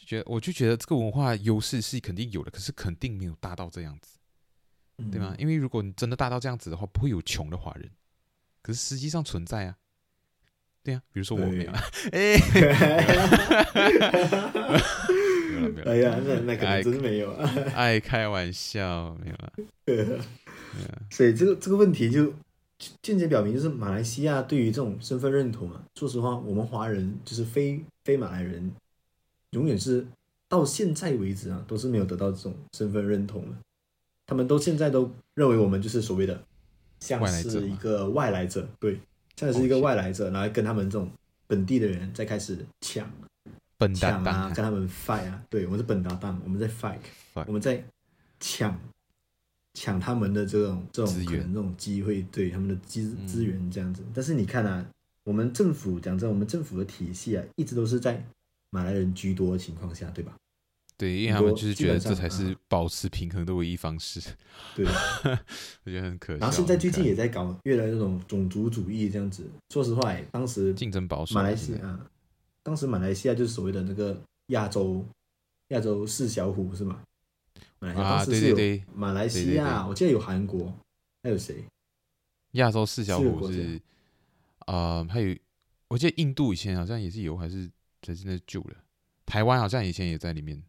[0.06, 4.16] 觉得我就觉得这个文化优势是肯定有的，可是肯定没有大到这样子，
[4.98, 5.34] 嗯、对吗？
[5.36, 7.90] 因为如果你真的大到这样子的话，不会有穷的华人，
[8.62, 9.76] 可是实际上存在啊，
[10.86, 11.70] 对啊，比如说我没有，
[12.14, 12.38] 哎，
[15.50, 19.52] 没有了没有了，哎呀，那那可能真没有啊，爱开玩笑，没有了，
[19.84, 20.24] 对啊，
[21.10, 22.32] 所以这个这个问题就
[23.02, 28.70] 间接表明，就是马来西亚对于这种身份认同啊，说实话，我们华人就是非非马来人。
[29.50, 30.06] 永远是
[30.48, 33.56] 到现在为止啊，都是没有得到这种身份认同的。
[34.26, 36.42] 他们都现在都认为我们就是所谓的
[37.00, 38.98] 像是一个外来者，对，
[39.36, 41.10] 像是一个外来者，然后跟他们这种
[41.46, 43.08] 本地的人在开始抢，
[43.94, 46.98] 抢啊，跟他们 fight 啊，对，我们是本搭档，我们在 fight，
[47.46, 47.84] 我们在
[48.40, 48.78] 抢
[49.74, 54.02] 抢他们的这种这种资源、这种机会，对他们的资资源这样子。
[54.14, 54.84] 但是你看啊，
[55.24, 58.24] 我们政府讲真，我们政府的体系啊，一直都是在。
[58.70, 60.34] 马来人居多的情况下，对吧？
[60.98, 64.20] 对，因为他们就是觉得这才是保持平衡的唯一方式。
[64.74, 64.84] 对，
[65.84, 66.40] 我觉得很可惜。
[66.40, 69.44] 然后现在最近也在搞越来越这种种族主义这样子。
[69.70, 72.00] 说实话，当时竞争保守，马来西亚，
[72.62, 75.04] 当时马来西亚就是所谓的那个亚洲
[75.68, 77.02] 亚洲四小虎是吗？
[77.78, 80.72] 马来西亚当时是有马来西亚，我记得有韩国，
[81.22, 81.64] 还有谁？
[82.52, 83.80] 亚洲四小虎是
[84.60, 85.36] 啊，还有
[85.88, 87.70] 我记得印度以前好像也是有，还是？
[88.02, 88.76] 才真的旧了，
[89.24, 90.62] 台湾好像以前也在里面，嗯，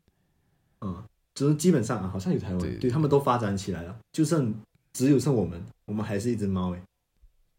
[1.37, 4.51] 就是基本上啊，好像有台湾，对，对，他们都发展起来了，就剩
[4.91, 6.81] 只有剩我们，我们还是一只猫哎。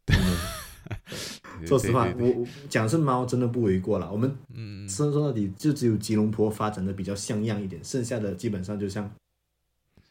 [1.65, 4.11] 说实话，我我讲是猫真的不为过了。
[4.11, 9.09] 我们嗯，说说到底就只有吉隆坡发展的比较像样一点，剩下的基本上就像，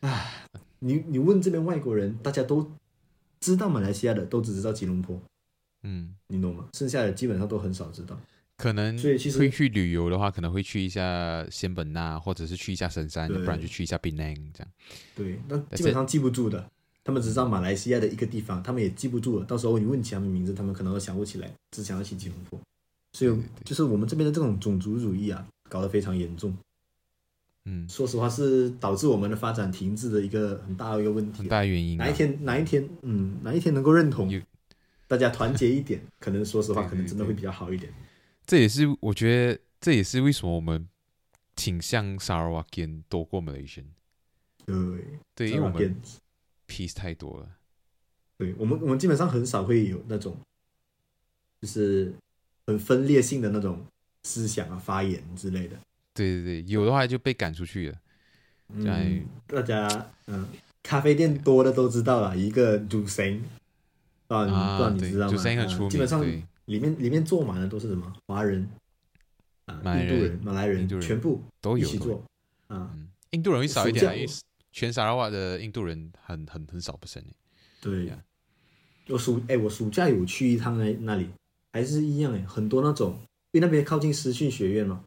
[0.00, 0.46] 唉，
[0.78, 2.70] 你你问这边外国人，大家都
[3.38, 5.20] 知道马来西亚的，都只知道吉隆坡，
[5.82, 6.68] 嗯，你懂吗？
[6.72, 8.18] 剩下的基本上都很少知道。
[8.58, 14.72] 可能所以其实会去旅游的话，可能会去一下仙本那，或者是去一下神山，不然就去一下槟城这样。
[15.14, 16.68] 对，那基本上记不住的，
[17.04, 19.44] 他们只知道马来西亚的一个地方，他们也记不住了。
[19.44, 22.60] 到时候你问起他们名字，他们可能都想不起来，只想要去吉隆坡。
[23.12, 26.52] 所以就是我们这边的这种种族主义啊，搞得非常严重。
[27.64, 31.38] 嗯，说实话是导致我们的发展停滞的一个很大的一个问题。
[31.38, 31.96] 很大原因。
[31.96, 34.28] 哪一天哪一天，嗯，哪一天能够认同，
[35.06, 37.92] 大家团结一点， 可能说实话，可能真的会比较好一点。
[38.48, 40.88] 这也是我觉得，这也是为什么我们
[41.54, 43.84] 倾向沙拉瓦根多过 Malaysian。
[44.64, 44.74] 对，
[45.34, 45.94] 对，因为我们
[46.66, 47.46] peace 太多了。
[48.38, 50.34] 对我们，我们基本上很少会有那种，
[51.60, 52.10] 就是
[52.66, 53.84] 很分裂性的那种
[54.22, 55.76] 思想啊、发言之类的。
[56.14, 57.98] 对对对，有的话就被赶出去了。
[58.68, 60.46] 嗯，大家嗯，
[60.82, 63.42] 咖啡店多的都知道了，一个主神
[64.28, 65.88] 啊，不知道你知道吗？
[65.90, 66.24] 基本上。
[66.68, 68.12] 里面里面坐满的都是什么？
[68.26, 68.68] 华人
[69.64, 72.22] 啊，印度人、马来人，全部都一起坐
[72.66, 72.94] 啊。
[73.30, 74.30] 印度人会少一点，因为
[74.70, 77.22] 全沙拉瓦的印度人很很很少不是？
[77.80, 78.18] 对呀，
[79.08, 81.28] 我暑哎，我暑假有去一趟那那里，
[81.72, 83.18] 还是一样哎，很多那种，
[83.52, 85.02] 因为那边靠近师训学院嘛，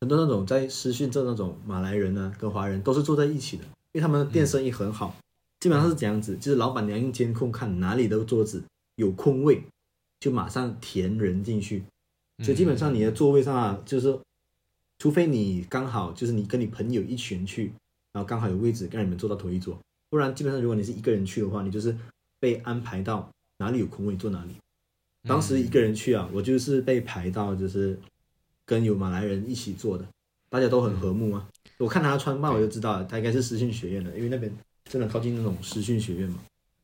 [0.00, 5.14] 很多那种在师训这那种马来人呢，跟华人都是坐在一起的，因为他们的店生意很好，
[5.60, 8.62] 基本上是这样子，就是老板娘用监控看哪里的桌子
[8.96, 9.62] 有空位。
[10.22, 11.82] 就马上填人进去，
[12.44, 14.16] 所以基本上你的座位上啊，就是，
[14.96, 17.72] 除非你刚好就是你跟你朋友一群去，
[18.12, 19.76] 然后刚好有位置让你们坐到同一桌，
[20.10, 21.96] 不然基本上如果你是一个人去的话，你就是
[22.38, 24.54] 被安排到哪里有空位坐哪里。
[25.24, 27.98] 当时一个人去啊，我就是被排到就是
[28.64, 30.06] 跟有马来人一起坐的，
[30.48, 31.48] 大家都很和睦啊。
[31.78, 36.38] 我看他穿帽我就知道他应该是师训学院的，因为那边真的靠近那种师训学院嘛。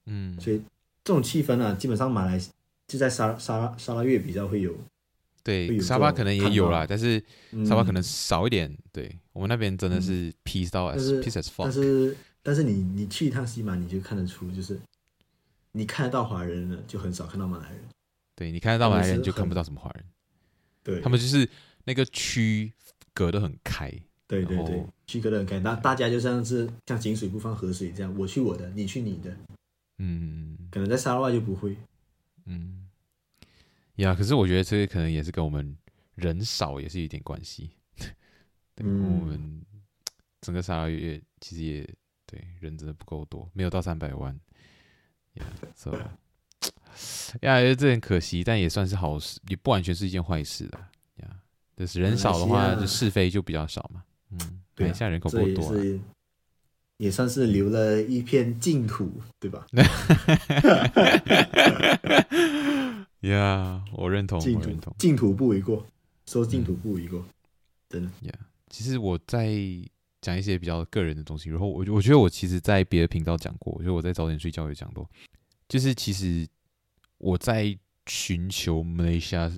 [0.06, 0.60] 嗯，所以
[1.04, 2.36] 这种气氛啊，基本上马来。
[2.88, 4.74] 就在沙沙拉沙拉越比较会有，
[5.44, 7.22] 对沙巴可能也有啦，但是
[7.66, 8.74] 沙巴可能少一点。
[8.90, 11.64] 对我们那边真的是 peace 到 as peace as fuck。
[11.64, 14.80] 但是但是你你去一趟西马，你就看得出，就是
[15.72, 17.78] 你看得到华人了，就很少看到马来人。
[18.34, 20.04] 对，你看得到马来人，就看不到什么华人。
[20.82, 21.46] 对，他们就是
[21.84, 22.72] 那个区
[23.12, 23.90] 隔得很开，
[24.26, 29.36] 对对对，区隔的很开，那大家就像是像井水不犯河水这样，我去我的，你去你的。
[29.98, 31.76] 嗯，可能在沙拉就不会。
[32.48, 32.88] 嗯，
[33.96, 35.76] 呀，可是我觉得这个可能也是跟我们
[36.14, 37.70] 人少也是有点关系。
[38.74, 39.62] 对，嗯、我们
[40.40, 41.82] 整个沙拉越其实也
[42.24, 44.34] 对人真的不够多，没有到三百万。
[45.34, 45.44] 呀，
[45.76, 46.18] 是吧？
[47.42, 50.78] 呀，这很可惜，但也算是好事，也不完全是一件坏事的。
[51.16, 51.40] 呀，
[51.76, 54.02] 就是人少的话，就是非就比较少嘛。
[54.30, 55.72] 嗯，对，现在人口不够多，
[56.98, 59.66] 也算是留了一片净土，对吧？
[63.22, 65.84] 呀，我认同，我认同，净土不为过，
[66.26, 67.24] 说净土不为过，
[67.88, 68.10] 真的。
[68.22, 68.32] 呀，
[68.68, 69.56] 其实我在
[70.20, 75.08] 讲一些比较个人的东西，然后我我觉得我其实，在别的频道讲过，我觉得我在早点睡觉也讲过，
[75.68, 76.46] 就是其实
[77.18, 79.50] 我在寻求马来西亚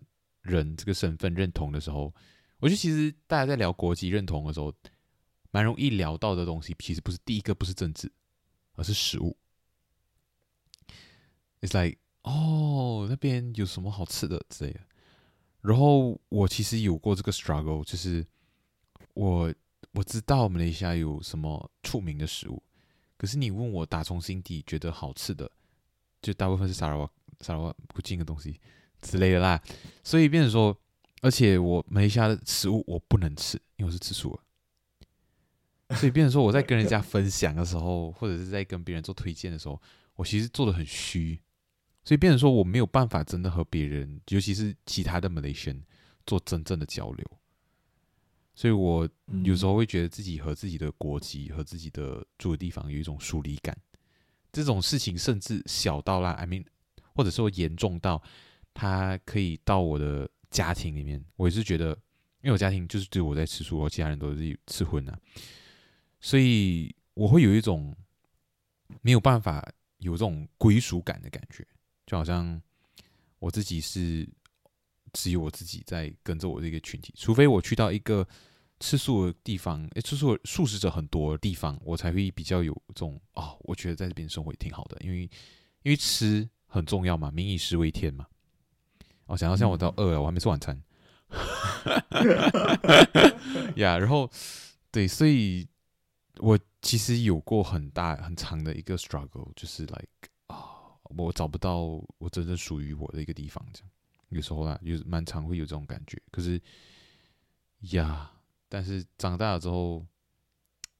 [0.43, 2.15] 人这个身份认同的时候。
[2.63, 4.71] 我觉得其实大家在聊国籍认同的时候，
[5.51, 8.11] 蛮容易聊到的东西，其实不是第一个，不是政治，
[8.75, 9.37] 而是食物。
[11.61, 14.81] It's like，哦，那边有什么好吃的之类的。
[15.61, 18.27] 然后我其实有过这个 struggle，就是
[19.15, 19.55] 我
[19.93, 22.63] 我知道马来西亚有什么出名的食物，
[23.17, 25.51] 可是你问我打从心底觉得好吃的，
[26.23, 27.11] 就大部分是沙拉瓦、
[27.41, 28.61] 沙拉瓦附近的东西
[29.03, 29.63] 之类的啦。
[30.03, 30.77] 所以变成说。
[31.23, 34.43] 而且我马来西亚的食物我不能吃，因为我是吃素的，
[35.97, 39.81] 所以变成说我在跟人家分享的时候，或者是在跟别人做推荐的时候，
[40.15, 41.39] 我其实做的很虚，
[42.05, 45.83] 所以变成说我没有办法真的和别人，尤其是其他的 Malaysian
[46.27, 47.27] 做真正的交流，
[48.55, 49.09] 所以我
[49.45, 53.77] 有时候会觉得自己和自己的国籍和自己的住的地方有一种疏离感，
[54.53, 56.65] 这种事情甚至小到啦，I mean，
[57.15, 58.23] 或者说严重到
[58.75, 60.29] 它可以到我的。
[60.51, 61.91] 家庭里面，我也是觉得，
[62.43, 65.17] 因为我家庭就是只有我在吃素，我其他人都是吃荤的，
[66.21, 67.95] 所以我会有一种
[69.03, 69.67] 没有办法
[69.99, 71.67] 有这种归属感的感觉，
[72.07, 72.61] 就好像
[73.39, 74.29] 我自己是
[75.13, 78.27] 只有我自己在跟着我这个群体，除非我去到一个
[78.79, 85.23] 吃素的地方，诶，吃素素食者很多的地方，我才会比较有这种啊、哦，我觉得在这边生活也挺好的，因为
[85.83, 88.27] 因为吃很重要嘛，民以食为天嘛。
[89.27, 90.83] 哦想到现在我到饿了，我还没吃晚餐。
[93.77, 94.29] 呀，yeah, 然后
[94.91, 95.69] 对，所以
[96.39, 100.07] 我其实有过很大很长的一个 struggle，就是 like
[100.47, 100.57] 啊、
[101.03, 101.81] 我找不到
[102.19, 103.91] 我真正属于我的一个地方，这样
[104.31, 106.21] 有时候啊，有蛮常会有这种感觉。
[106.31, 106.61] 可是
[107.93, 108.31] 呀，
[108.69, 110.07] 但是长大了之后，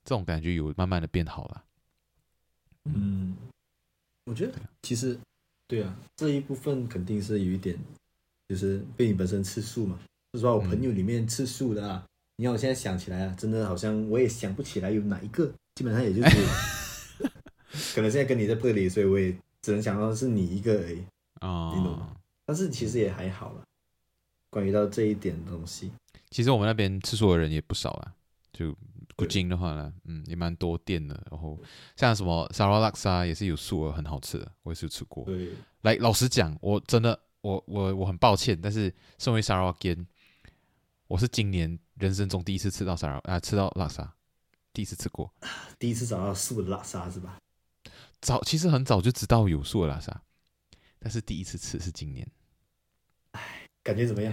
[0.05, 1.65] 这种感觉有慢慢的变好了。
[2.85, 3.37] 嗯，
[4.25, 5.19] 我觉得其实
[5.67, 7.79] 对啊，这一部分肯定是有一点。
[8.49, 9.97] 就是被你本身吃素嘛，
[10.33, 12.05] 说实话，我朋友里面吃素的啊，
[12.41, 16.39] 你看我现在想起来啊，真的好像我也想不起来有哪一个，基本上也就是，
[17.95, 21.05] 可能现在跟你在这里，所以我也只能想到是你一个而已
[21.41, 22.17] 啊，你懂吗？
[22.47, 23.63] 但是其实也还好了，
[24.49, 25.91] 关于到这一点的东西，
[26.31, 28.15] 其实我们那边吃素的人也不少啊，
[28.55, 28.75] 就
[29.17, 31.59] 古今的话呢，嗯，也蛮多店的，然后
[31.95, 35.27] 像什么沙拉拉沙也是有素的，很好吃的，我也是吃过。
[35.27, 35.51] 对，
[35.83, 37.21] 来，老实讲，我真的。
[37.43, 40.07] 我我我很抱歉，但是身为沙拉瓦根，
[41.11, 44.15] 我是今年人生中第一次吃到沙拉啊，吃到拉萨，
[44.73, 45.29] 第一次吃过，
[45.77, 47.37] 第一次找到素的拉萨是吧？
[48.21, 50.23] 早其实很早就知道有素的拉萨，
[51.01, 52.25] 但是第一次吃是今年。
[53.33, 54.33] 哎，感觉怎么样？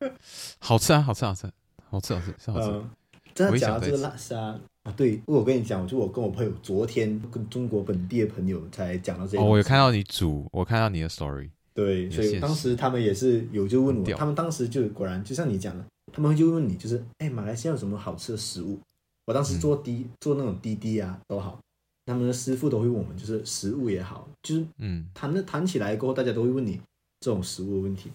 [0.60, 1.46] 好吃啊，好吃，好吃，
[1.90, 2.68] 好吃，好吃，是好吃。
[2.70, 2.90] 嗯，
[3.34, 9.42] 真的讲到这个拉萨啊，对，我跟你讲，就我跟我朋友昨天跟中国本地的朋友才讲到这个。
[9.42, 11.50] 哦，我有看到你煮，我看到你的 story。
[11.74, 15.84] 对，所以当时他们也是有就问我，他们当时就果然就像你讲的，
[16.14, 18.78] 他们就问你，就是哎，马来西亚有什么好吃的食物？
[19.24, 21.58] 我当时做滴做那种滴滴啊都好，
[22.06, 26.80] 他们的师傅都会问我们，就是食物也好，就是嗯，谈的谈起来过后，大家都会问你
[27.18, 28.12] 这种食物的问题，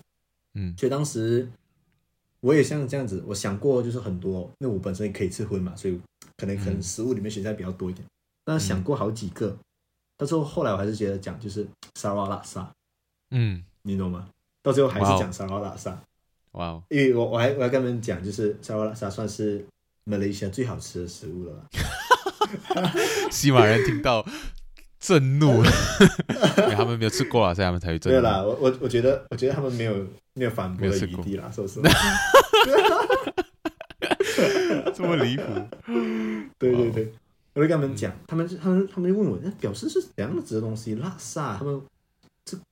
[0.53, 1.45] 嗯，所以当时
[2.39, 5.99] 我也像这样子，我想过就是很多，因为我本身也可以吃荤嘛，所以
[6.37, 8.07] 可能可能食物里面选项比较多一点，
[8.45, 9.57] 但是想过好几个，
[10.15, 12.71] 但是后来我还是觉得讲就是沙拉拉沙。
[13.31, 14.29] 嗯，你懂吗？
[14.61, 16.01] 到最后还是讲沙拉拉沙，
[16.53, 16.83] 哇哦！
[16.89, 19.63] 因为我我还我还跟他们讲，就是沙拉拉沙算是
[20.03, 21.69] 马来西亚最好吃的食物了吧。
[23.29, 24.25] 西马人听到
[24.99, 25.63] 震怒，
[26.57, 28.19] 因为他们没有吃过啊，所以他们才会震怒。
[28.19, 29.93] 对啦，我我我觉得我觉得他们没有
[30.33, 31.89] 没有反驳的余地啦，说实话。
[34.93, 35.43] 这么离谱？
[36.57, 37.13] 对对对，
[37.53, 40.95] 我就跟他们讲，他们他们他们就问我，那表示是怎样子的东西？
[40.95, 41.79] 拉萨他们。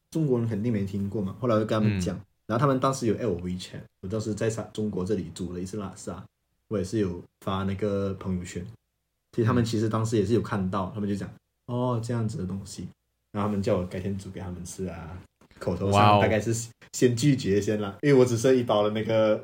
[0.09, 6.23] 中国人肯定没听过嘛，后来我就跟他们讲，嗯、然后他们当时有艾我 WeChat，我当时在中国这里煮了一次拉萨，
[6.69, 8.65] 我也是有发那个朋友圈，
[9.33, 11.29] 其实他们其实当时也是有看到，他们就讲
[11.65, 12.87] 哦这样子的东西，
[13.31, 15.17] 然后他们叫我改天煮给他们吃啊，
[15.59, 19.43] 口头上大概是先拒绝先啦，因为我只剩一包的那个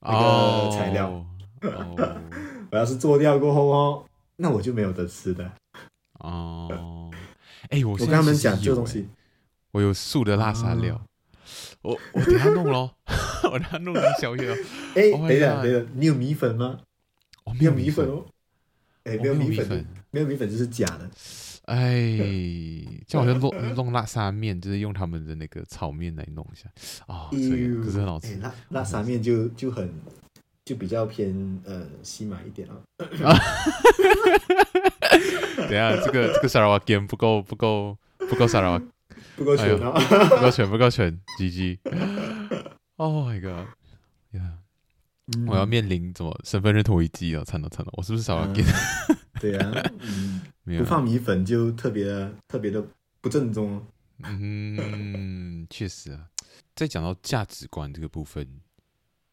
[0.00, 1.26] 那个材料，哦、
[2.72, 4.04] 我要是做掉过后哦，
[4.36, 5.52] 那我就没有得吃的。
[6.20, 7.10] 哦。
[7.68, 9.06] 哎、欸，我我跟他们讲这个东西，
[9.70, 11.00] 我有素的辣沙料。
[11.82, 12.90] 啊我我等下弄喽，
[13.44, 14.56] 我等下弄点 小月哦。
[14.94, 16.78] 哎、欸，等一下，等一下，你有米粉吗？
[17.44, 18.26] 我没有米粉哦。
[19.04, 21.10] 哎、欸，没有米粉，没有米粉就是假的。
[21.64, 22.18] 哎，
[23.06, 26.68] 就好像弄弄辣沙面，就是用他们的那个炒面来弄一下
[27.06, 28.28] 啊，这个可是很好吃。
[28.28, 29.90] 欸、辣辣沙面就就很
[30.64, 32.82] 就比较偏呃西马一点哦。
[35.56, 38.82] 等下，这个这个沙拉瓦根不够不够不够沙拉瓦。
[39.40, 39.98] 不够全啊！
[40.28, 41.78] 不够全，不够全，GG。
[42.96, 43.66] Oh my god！
[44.32, 44.52] 呀、yeah.
[45.34, 47.42] 嗯，我要面临怎么身份认同危机啊！
[47.42, 48.66] 惨了惨了，我是不是少了点、
[49.08, 49.16] 嗯？
[49.40, 50.42] 对啊，嗯，
[50.76, 52.86] 不放米粉就特别的特别的
[53.22, 53.82] 不正宗。
[54.24, 56.28] 嗯，确实啊。
[56.76, 58.46] 在讲到价值观这个部分，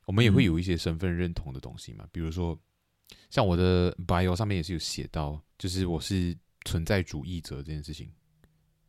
[0.06, 2.06] 我们也会有一些身份认同的东西嘛。
[2.06, 2.58] 嗯、比如说，
[3.30, 6.34] 像我的 bio 上面也是有写到，就是我是
[6.64, 8.10] 存在主义者这件事情。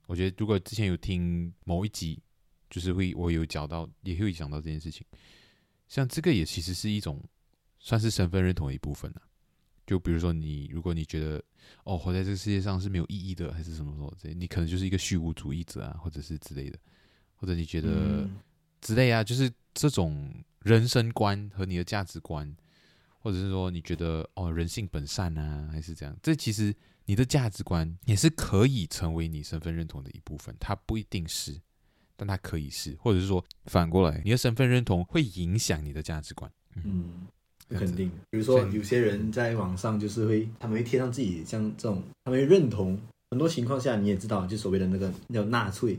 [0.08, 2.18] 我觉得如果之前有听某一集，
[2.70, 5.06] 就是会我有讲到，也会讲到这件事情。
[5.86, 7.22] 像这个也其实是一种
[7.78, 9.28] 算是身份认同的一部分了、啊。
[9.86, 11.44] 就比如说你，如果你觉得
[11.84, 16.78] 哦活在这个世界上是没有意义的，还是什么什么之类，你可能就是一个虚无主义者啊，或者是之类的，
[17.34, 17.90] 或者你觉得、
[18.22, 18.34] 嗯、
[18.80, 20.32] 之类啊，就是这种
[20.62, 22.56] 人生观和你的价值观，
[23.18, 26.74] 或者是说你觉得哦人性本善啊，还是这样，这其实。
[27.08, 31.58] 你的价值观也是可以成为你身份认同的一部分，它不一定是，
[32.14, 36.52] 但它可以是，或者是说反过来，你的身份认同会影响你的价值观。
[36.84, 37.26] 嗯，
[37.70, 38.10] 肯定。
[38.28, 43.00] 比如说，有些人在网上就是会，他们会贴上自己像这种，他们会认同
[43.30, 45.98] 很多情况下，你也知道，就所谓的那个叫纳粹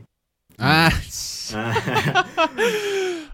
[0.58, 0.88] 啊
[1.54, 1.74] 啊，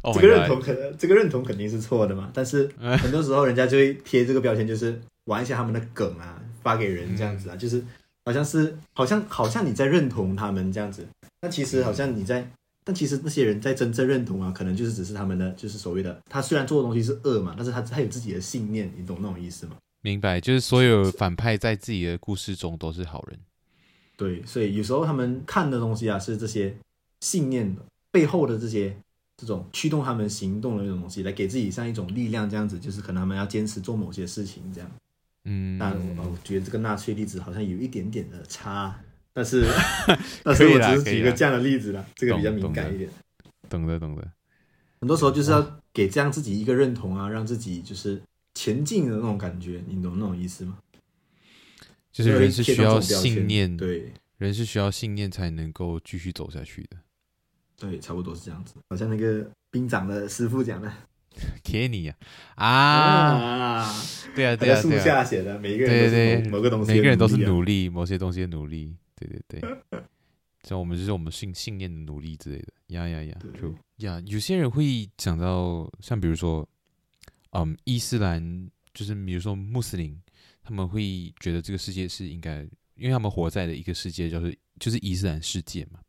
[0.15, 6.43] 这个认同可能这个认同肯定是错的嘛，但是很多时候人家就会贴这个标签，就是玩一下他们的梗啊。
[6.67, 7.81] 发给人这样子啊，就是
[8.25, 11.07] 好像是好像好像你在认同他们这样子，
[11.39, 12.51] 但其实好像你在，
[12.83, 19.77] 但其实那些人在真正认同啊，可能就是只是他们的就是所谓的，他虽然做的东西是恶嘛，但是他他有自己的信念，你懂那种意思吗？
[20.03, 23.39] 明白，就是所有反派在自己的故事中都是好人。
[24.17, 26.75] 对，所以有时候他们看的东西啊，是这些
[27.21, 27.77] 信念
[28.11, 28.97] 背后的这些
[29.37, 34.91] 这种驱动他们行动的那种东西，来给自己像一种力量这样子，就是可能他们要坚持做某些事情这样。
[35.49, 39.01] 嗯，但我我觉得这个纳粹例子好像有一点点的差，
[39.33, 39.65] 但是
[40.43, 43.09] 但是我只是举个这样的例子了，这个比较敏感一点。
[43.71, 44.29] 懂的懂的，
[45.01, 48.21] 很多时候就是要给这样自己一个认同啊，让自己就是
[48.55, 50.79] 前进的那种感觉，你懂那种意思吗？
[52.11, 56.97] 就是人是需要信念，对，人是需要信念才能够继续走下去的。
[57.77, 60.93] 对，差不多是这样子，好像那个兵长的师傅讲的。
[61.63, 62.17] Kenny 呀，
[62.55, 63.93] 啊，
[64.35, 70.01] 对啊，对啊，树下写的，每个人对对某个东西，每个人都是努力，某些东西的努力，对对对，
[70.65, 73.75] 像我们就是我们信信念的努力之类的，呀呀呀，就
[74.07, 76.67] 呀，有些人会讲到，像比如说，
[77.53, 80.19] 嗯，伊斯兰，就是比如说穆斯林，
[80.63, 82.63] 他们会觉得这个世界是应该，
[82.97, 86.01] 因为他们活在的一个世界就是就是伊斯兰世界嘛，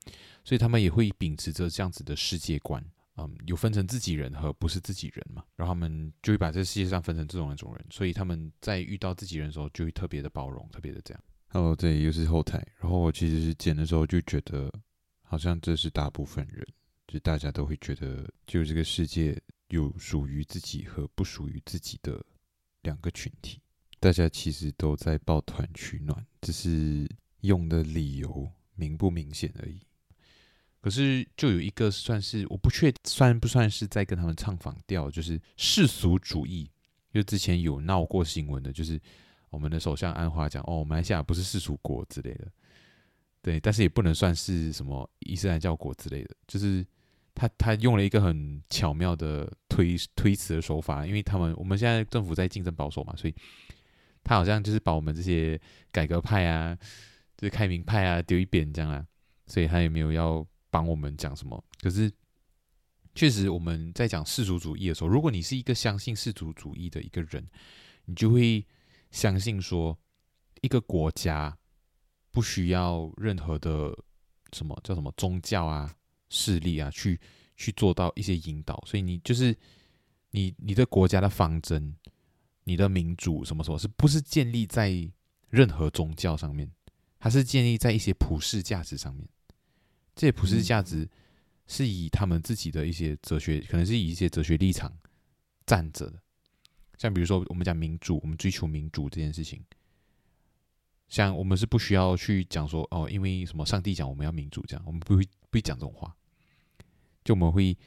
[0.43, 2.83] 所以他们也会秉持着这样子的世界观。
[3.17, 11.23] 嗯，有分成自己人和不是自己人嘛，然后他们就会把这世界上分成这种两种人，所以他们在遇到自己人的时候就会特别的包容，特别的这样。
[11.47, 14.71] Hello，这里又是后台，然后我其实是剪的时候就觉得，
[15.23, 16.67] 好像这是大部分人，
[17.07, 22.23] 就大家都会觉得，就这个世界有属于自己和不属于自己的
[22.83, 23.59] 两个群体，
[23.99, 27.09] 大家其实都在抱团取暖，只是
[27.41, 29.79] 用的理由明不明显而已。
[30.87, 36.71] 可是，就有一个算是我不确算不算是在跟他们唱反调，就是世俗主义。
[37.13, 38.97] 就之前有闹过新闻的，就是
[39.49, 42.47] 我们的首相安华讲哦，马来西亚不是世俗国之类的。
[43.41, 46.33] 对，但是也不能算是什么伊斯兰教国之类的。
[46.47, 46.87] 就是
[47.35, 53.35] 他他用了一个很巧妙的推推辞的手法，因为他们我们现在政府在竞争保守嘛，所以
[54.23, 55.59] 他好像就是把我们这些
[55.91, 56.73] 改革派啊，
[57.35, 59.05] 就是开明派啊丢一边这样啊，
[59.47, 60.47] 所以他也没有要。
[60.69, 61.63] 帮我们讲什么？
[61.81, 62.11] 可是，
[63.15, 67.47] 确实我们在讲世俗主义的时候，如果你是一个相信世俗主义的一个人，
[68.05, 68.65] 你就会
[69.11, 69.97] 相信说，
[70.61, 71.57] 一个国家
[72.31, 73.97] 不需要任何的
[74.53, 75.95] 什么叫什么宗教啊、
[76.29, 77.19] 势力啊，去
[77.55, 78.81] 去做到一些引导。
[78.85, 79.55] 所以你就是
[80.31, 81.95] 你你的国家的方针，
[82.65, 85.09] 你的民主什么什么，是不是建立在
[85.49, 86.71] 任何宗教上面？
[87.19, 89.27] 它是建立在一些普世价值上面。
[90.17, 91.07] 这些普世价值
[91.67, 94.91] 是以他们自己的一些哲学，可能是以一些哲学立场
[95.67, 96.19] 站着的。
[96.97, 99.63] 像比如说，我们讲民主，我们追求民主这件事情，
[101.07, 106.11] 像我们是不需要去讲说哦，因为什么上帝讲我们要民主这样，我们不会不会讲这种话。
[107.23, 107.77] 就我们会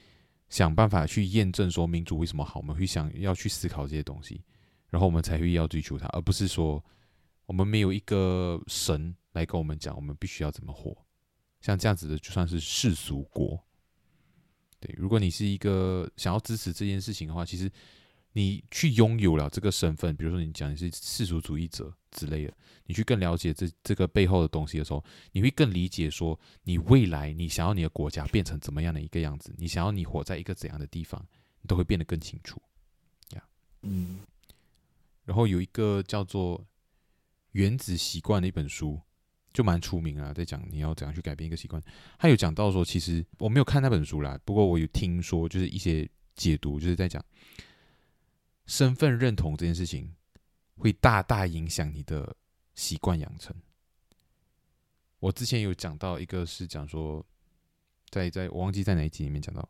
[0.49, 4.41] 想办法去验证说民主为什么好，我们会想要去思考这些东西。
[4.89, 6.85] 然后我们才会要追求它，而不是说
[7.47, 10.97] 我们没有一个神来跟我们讲，我们必须要怎么活。
[11.61, 13.63] 像这样子的，就算是世俗国。
[14.79, 17.71] 对，如果你是一个想要支持这件事情的话，其实
[18.33, 22.55] 你去拥有了这个身份，比如说你讲你是世俗主义者之类的，
[22.87, 31.25] 你去更了解这这个背后的东西的时候，你会更理解说，你未来你想要你的国家变成怎么样的一个样子，你想要你活在一个怎样的地方，
[31.61, 32.61] 你都会变得更清楚。
[33.35, 33.45] 呀，
[33.83, 34.21] 嗯。
[35.25, 36.59] 然后有一个叫做
[37.53, 39.01] 《原子习惯》的一本书，
[39.53, 41.83] 就蛮出名啊，在讲你要怎样去改变一个习惯。
[42.19, 47.25] 他有讲到说，其实我没有看那本书啦，不过我有听说，就是一些解读，就是在讲
[48.67, 50.15] 身份认同这件事情
[50.77, 52.37] 会大大影响你的
[52.75, 53.55] 习惯养成。
[55.19, 57.25] 我之前有讲到一个是讲说，
[58.11, 59.69] 在在我忘记在哪一集里面讲到，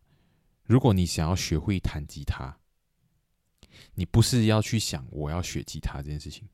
[0.65, 2.57] 如果你想要学会弹吉他。
[3.95, 6.47] 你不是要去想我要学吉他这件事情，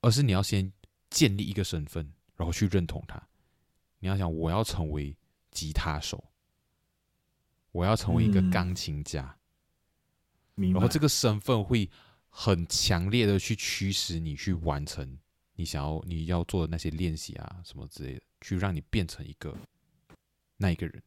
[0.00, 0.70] 而是你要先
[1.08, 2.12] 建立一个身份，
[2.42, 3.22] 然后去认同它。
[4.00, 5.16] 你要想我要成为
[5.52, 6.22] 吉他手，
[7.70, 9.36] 我要成为一个钢琴家，
[10.56, 11.88] 嗯，然后这个身份会
[12.28, 15.16] 很强烈的去驱使你去完成
[15.54, 19.56] 你想要你要做的那些练习啊什么之类的，去让你变成一个
[20.56, 21.00] 那一个人。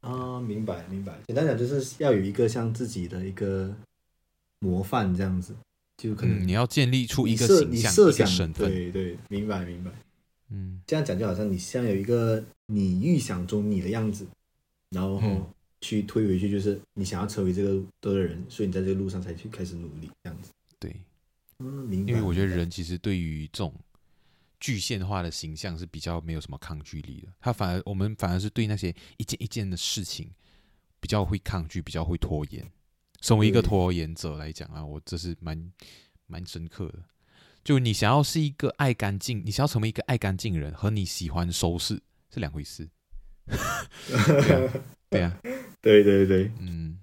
[0.00, 1.16] 啊，明白明白。
[1.28, 3.72] 简单讲就是要有一个像自己的一个。
[4.60, 5.54] 模范这样子，
[5.96, 9.92] 就可能、嗯、你要建立出一个形象、设想身份，对对，明白明白。
[10.50, 14.26] 嗯，这样讲就好像你像有一个你预想中你的样子，
[14.90, 15.20] 然后
[15.80, 20.50] 去推回去，就是你想要成为这个的人，所以你在这个路上才去开始努力这样子。
[20.78, 20.94] 对，
[21.58, 22.12] 嗯，明白。
[22.12, 23.72] 因为我觉得人其实对于这种
[24.58, 30.28] 具现化的形象是比较没有什么抗拒力的，他反而我们反而是对那些一件一件的事情
[30.98, 32.66] 比较会抗拒，比较会拖延。
[33.20, 35.72] 身为一个拖延者来讲啊，我这是蛮
[36.26, 36.98] 蛮深刻的。
[37.68, 42.00] 就你想要是一个爱干净，你想要成为一个爱干净的人，和你喜欢收拾
[42.32, 42.88] 是两回事。
[45.10, 45.38] 对啊，
[45.82, 46.98] 对对对，嗯，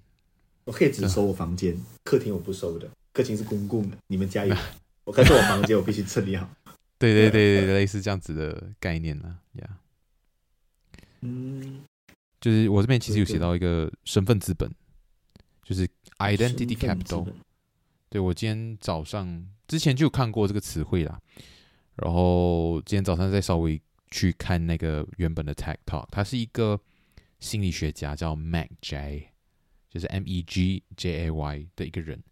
[0.64, 4.56] 我可以只收我房间，客厅我不收的，客厅是公共的，你们加油。
[5.06, 6.50] 我可是我房间，我必须整理好。
[6.98, 9.78] 对对对对，类似这样子的概念呢，呀，
[11.20, 11.84] 嗯，
[12.40, 14.68] 就是我这边其实有写到一个身份资本，
[15.62, 15.88] 就是。
[16.18, 17.28] Identity capital，
[18.08, 21.20] 对，我今天早上之前就有看过这个词汇啦，
[21.96, 26.80] 然后今天早上再稍微去看那个原本的 TED Talk，他是一个
[27.40, 29.28] 心理学家叫 Meg Jay，
[29.90, 32.22] 就是 M E G J A Y 的一个人，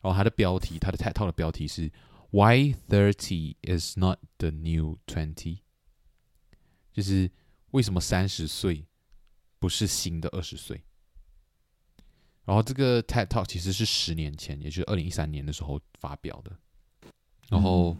[0.00, 1.90] 然后他的标题，他的 TED Talk 的标题是
[2.30, 5.58] Why Thirty is not the new twenty，
[6.92, 7.30] 就是
[7.70, 8.84] 为什么三十岁
[9.60, 10.82] 不是新的二十岁。
[12.44, 16.58] 然后这个 TED Talk 其实是十年前，也就是二零一三年的时候发表的。
[17.48, 17.96] 然后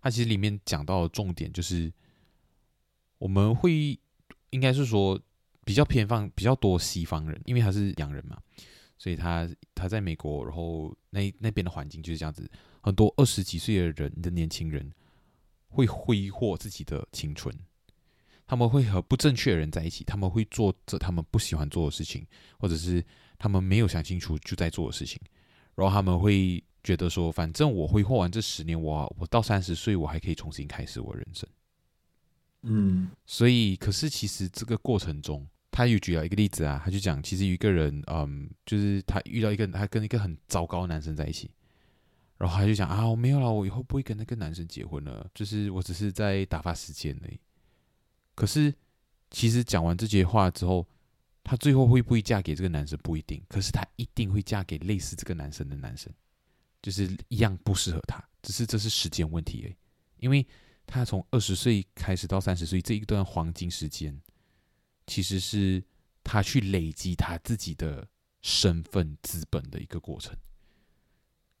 [0.00, 1.92] 它其实里面讲到的重点就是，
[3.18, 3.98] 我们会
[4.50, 5.20] 应该是说
[5.64, 8.38] 比较偏方比较多西方人，因为他是洋人嘛，
[8.98, 14.92] 所以他他在美国，然后那那边的环境就是这样子，很多二十几岁的人的年轻人
[15.68, 17.54] 会挥霍自己的青春，
[18.46, 22.26] 他们会和不正确的人在一起，他们会做着他们不喜欢做的事情，
[22.58, 23.04] 或者是。
[23.38, 25.20] 他们没有想清楚就在做的事情，
[25.74, 31.48] 然后他们会觉得说，反正我挥霍完这十年，我我到三十岁，我还可以重新开始我人生。
[32.62, 41.50] 嗯，所以可是其实这个过程中，他又举了一个例子啊，他就讲，其实有一个人，嗯，就是他遇到一个，他跟一个很糟糕的男生在一起，
[42.38, 47.38] 然后他就讲啊，我没有了，我以后不会跟那个男生结婚了，就是我只是在打发时间而已。
[48.34, 48.74] 可是
[49.30, 50.86] 其实讲完这些话之后。
[51.44, 56.08] 她最后会不会嫁给这个男生不一定，可是她一定会嫁给类似这个男生的男生，
[56.82, 59.76] 就是一样不适合他，只是这是时间问题诶，
[60.18, 60.46] 因为
[60.84, 64.20] 他从二十岁开始到三十岁这一段黄金时间，
[65.06, 65.82] 其实是
[66.22, 68.06] 他去累积他自己的
[68.42, 70.36] 身份资本的一个过程。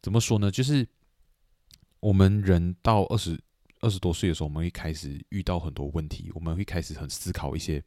[0.02, 0.50] 怎么说呢？
[0.50, 0.86] 就是
[2.00, 3.40] 我们人到二十
[3.80, 7.82] 二十多岁的时候，我们会开始遇到很多问题，我们会开始很思考一些，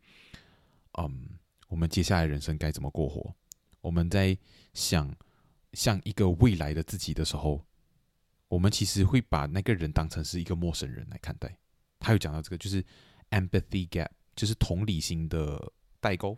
[0.93, 1.37] 嗯。
[1.67, 3.33] 我们接下来人生该怎么过活？
[3.81, 4.37] 我们在
[4.75, 5.11] 想
[5.75, 7.63] 像一个未来的自己的时候，
[8.47, 11.55] 我们其实会把那个人当成是一个陌生人来看待。
[11.99, 12.83] 他有讲到这个，就是
[13.31, 16.37] empathy gap，就是同理心的代沟，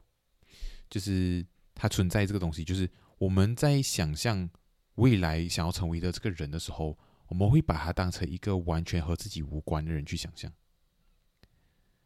[0.89, 4.49] 就是它存在这个东西，就是我们在想象
[4.95, 10.51] 未来想要成为的这个人的时候，我们会把他当成一个完全和自己无关的人去想象。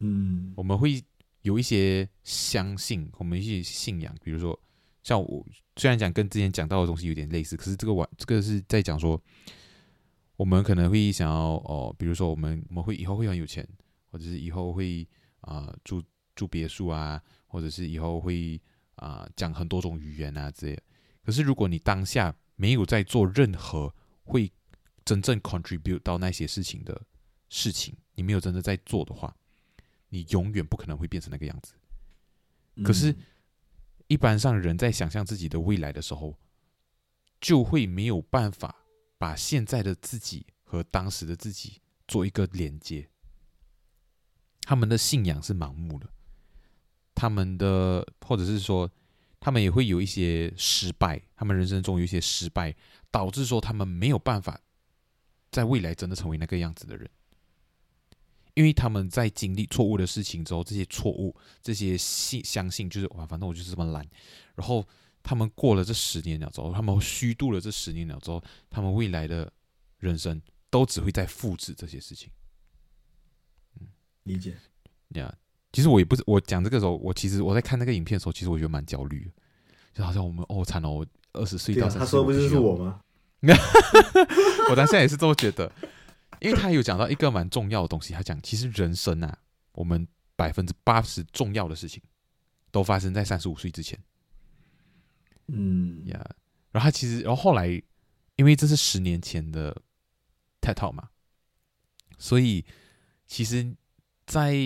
[0.00, 1.02] 嗯，我们会
[1.42, 4.58] 有一些相信，我们一些信仰，比如说
[5.02, 5.46] 像我
[5.76, 9.20] 虽然讲跟之前讲到的东西有点类似，可是这个玩这个是在讲说，
[10.36, 13.66] 我们可能会想要哦，比如说我们我们会以后会很有钱，
[14.10, 15.06] 或者是以后会
[15.40, 16.02] 啊、住
[16.34, 18.60] 住别墅啊，或者是以后会
[18.96, 20.78] 啊、讲很多种语言啊之类。
[21.24, 23.94] 可是如果你当下没有在做任何
[24.24, 24.50] 会
[25.04, 27.00] 真正 contribute 到那些事情的
[27.48, 29.34] 事情，你没有真的在做的话。
[30.14, 31.72] 你永远不可能会变成那个样子。
[32.84, 33.16] 可是，
[34.12, 36.36] 一般上人在想象自己的未来的时候，
[37.40, 38.84] 就会没有办法
[39.16, 43.08] 把现在的自己和当时的自己做一个连接。
[44.60, 46.06] 他们的信仰是盲目的，
[47.14, 48.90] 他们的或者是说，
[49.40, 52.76] 他们也会有一些失败，他们人生中有一些失败，
[53.10, 54.60] 导致说他们没有办法
[55.50, 57.08] 在未来真的成为那个样子的人。
[58.54, 64.06] 因为他们在经历错误的事情之后，这些错误，这些信相信就是哇，反正我就是这么懒。
[64.54, 64.86] 然后
[65.22, 69.50] 他们过了这十年了之后，他们虚度了这十年了之后，他们未来的
[69.98, 72.30] 人生都只会在复制这些事情。
[73.80, 73.86] 嗯，
[74.24, 74.54] 理解。
[75.10, 75.34] 呀，
[75.72, 79.30] 其实我也不是我讲这个时候，我其实我在看那个影片的时候，其实我觉得蛮焦虑的，
[79.94, 83.00] 就好像我们哦惨了，我二十岁到三十岁，他说不就是我吗？
[84.70, 85.72] 我当下也是这么觉得。
[86.42, 89.38] 因为他有讲到一个蛮重要的东西，他讲其实人生啊，
[89.72, 92.02] 我们百分之八十重要的事情
[92.72, 93.96] 都发生在三十五岁之前。
[95.46, 96.18] 嗯呀，
[96.72, 97.68] 然后他其实，然后后来，
[98.36, 99.82] 因为这是十年前的
[100.60, 101.10] TED Talk 嘛，
[102.18, 102.64] 所以
[103.26, 103.76] 其实，
[104.26, 104.56] 在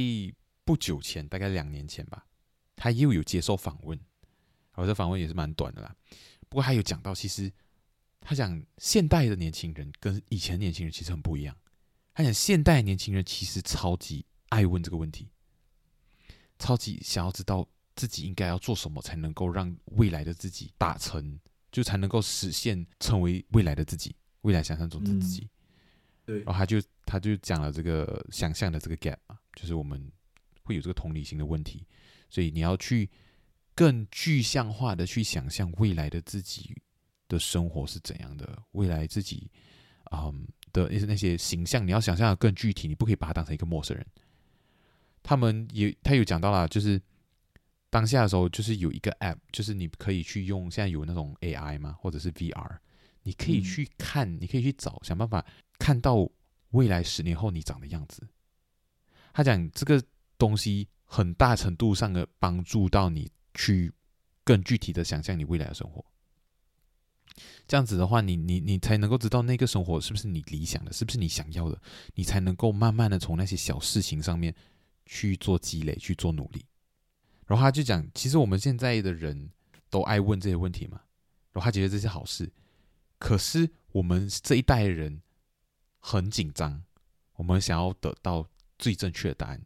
[0.65, 2.27] 不久前，大概两年前吧，
[2.75, 5.95] 他又有接受访问，然后这访问也是蛮短的啦。
[6.49, 7.53] 不过他有讲到，其实
[8.21, 11.55] 他讲现代的年轻人跟以前年轻人其实很不一样。
[12.17, 15.29] 他讲，现代年轻人其实超级爱问这个问题，
[16.59, 21.39] 超级想要知道自己应该要做什么才能够让未来的自己达成，
[21.71, 25.43] 就才能够实现成为未来的自己，未来想象中的自己。
[25.43, 25.51] 嗯、
[26.25, 30.11] 对，然后他就他就讲了这个想象的这个 gap 嘛，就是我们
[30.63, 31.87] 会有这个同理心的问题，
[32.31, 33.11] 所以你要去
[33.75, 36.75] 更具象化的去想象未来的自己
[37.29, 39.51] 的生活是怎样的，未来自己，
[40.13, 40.49] 嗯。
[40.85, 44.07] 的那些形象，你要想象的更具体，你不可以把它当成一个陌生人。
[45.23, 47.01] 他们也，他有讲到了，就是
[47.91, 52.77] 当下的时候，就是有一个 app，就是你可以去用，现在有那种 AI 嘛，或者是 VR，
[53.23, 55.45] 你可以去看，嗯、你可以去找，想办法
[55.79, 56.29] 看到
[56.71, 58.23] 未来十年后你长的样子。
[59.33, 60.03] 他讲这个
[60.39, 63.93] 东西很大程度上的帮助到你去
[64.45, 66.05] 更具体的想象你未来的生活。
[67.69, 71.81] 这样子的话，你你你才能够知道那个生活是不是你理想的，是不是你想要的，
[72.15, 74.55] 你才能够慢慢的从那些小事情上面
[75.05, 76.65] 去做积累，去做努力。
[77.47, 79.51] 然后他就讲，其实我们现在的人
[79.89, 81.01] 都爱问这些问题嘛，
[81.53, 82.51] 然后他觉得这是好事。
[83.19, 85.23] 可是我们这一代人
[85.99, 86.83] 很紧张，
[87.35, 89.63] 我们想要得到最正确的答案。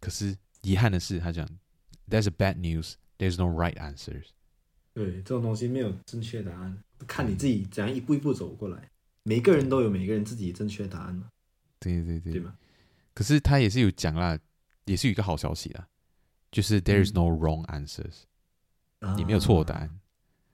[0.00, 1.46] 可是遗憾的是，他讲
[2.08, 4.26] ，There's a bad news, there's no right answers。
[4.94, 8.88] 对，这种东西没有正确答案，看你自己怎样一步一步走过来。
[9.24, 11.28] 每个人都有每个人自己正确答案嘛。
[11.80, 12.56] 对对对，对吗？
[13.12, 14.38] 可是他也是有讲啦，
[14.84, 15.86] 也是有一个好消息啦，
[16.52, 18.22] 就是 there is no wrong answers，
[19.00, 19.88] 嗯，你没有错的答案。
[19.88, 19.94] 啊，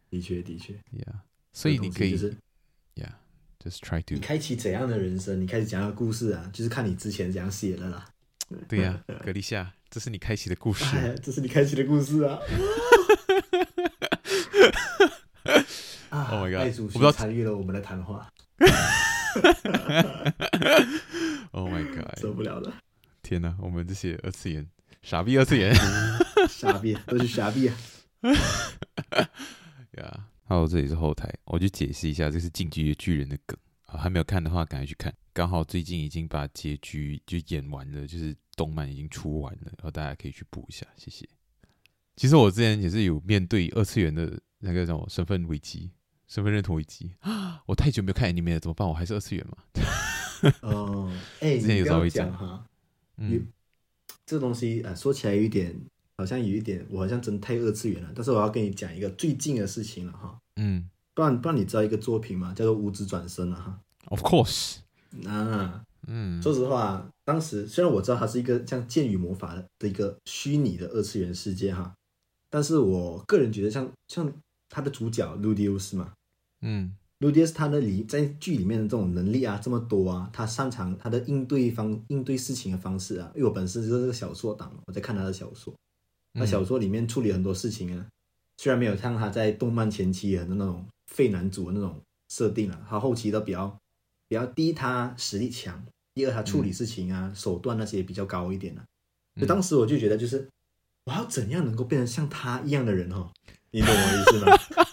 [0.08, 1.20] 的确的确，Yeah，
[1.52, 2.36] 所以你可以，就是
[2.96, 4.14] ，Yeah，just try to。
[4.14, 5.40] 你开启怎样的人生？
[5.40, 8.08] 你开始讲个故事啊，就是看你之前怎样写的啦。
[8.66, 12.38] 对呀，啊，格丽夏，这是你开启的故事，哎，这是你开启的故事啊。
[16.10, 16.76] Oh my god！
[16.76, 18.30] 主我不知道参与了我们的谈话。
[21.52, 22.18] Oh my god！
[22.20, 22.72] 受不了了！
[23.22, 24.68] 天哪，我们这些二次元
[25.02, 25.74] 傻逼，二次元
[26.48, 27.76] 傻逼都是傻逼啊！
[29.98, 33.56] 呀，好，这里是后台，我就解释一下，这是《进击的巨人》的梗
[33.86, 35.14] 啊，还没有看的话，赶快去看。
[35.32, 41.28] 刚好最近已经把结局就演完了，就是动漫已经出完了，然后大家可以去补一下，谢谢。
[42.16, 45.90] 其实我之前也是有面对二次元的那个叫什么身份危机。
[46.30, 47.60] 身份认同危机啊！
[47.66, 48.88] 我太久没有看 anime 了，怎么办？
[48.88, 49.58] 我还是二次元嘛？
[50.62, 52.64] 哦，哎， 之前有稍微讲哈，
[53.18, 53.48] 嗯，
[54.24, 55.74] 这个东西啊，说起来有一点，
[56.16, 58.12] 好像有一点，我好像真太二次元了。
[58.14, 60.38] 但是我要跟你讲一个最近的事情了哈。
[60.54, 62.54] 嗯，不不然不然你知道一个作品吗？
[62.54, 63.80] 叫做《无职转生》了哈。
[64.06, 64.76] Of course。
[65.26, 71.92] 啊，嗯，说实话，当时虽然我知道它是一个像剑与魔法的一个虚拟的二次元世界哈，
[72.48, 74.32] 但是我个人觉得像像
[74.68, 76.12] 它的主角路迪欧斯嘛，
[76.62, 76.94] 嗯。
[77.18, 85.74] 卢迪斯他的里在剧里面的这种能力啊这么多啊，他擅长他的应对方应对事情的方式啊，因为我本身就是个小说党，我在看他的小说，
[86.32, 88.06] 那小说里面处理很多事情啊，
[88.56, 92.00] 虽然没有像他在动漫前期的那种废男主的那种
[92.30, 93.78] 设定啊，他后期都比较
[94.26, 95.84] 比较第一他实力强，
[96.14, 98.84] 第二他处理事情啊、嗯、手段那些比较高一点啊，
[99.38, 100.48] 就当时我就觉得就是
[101.04, 103.30] 我要怎样能够变成像他一样的人哦，
[103.72, 104.56] 你懂我的意思吗？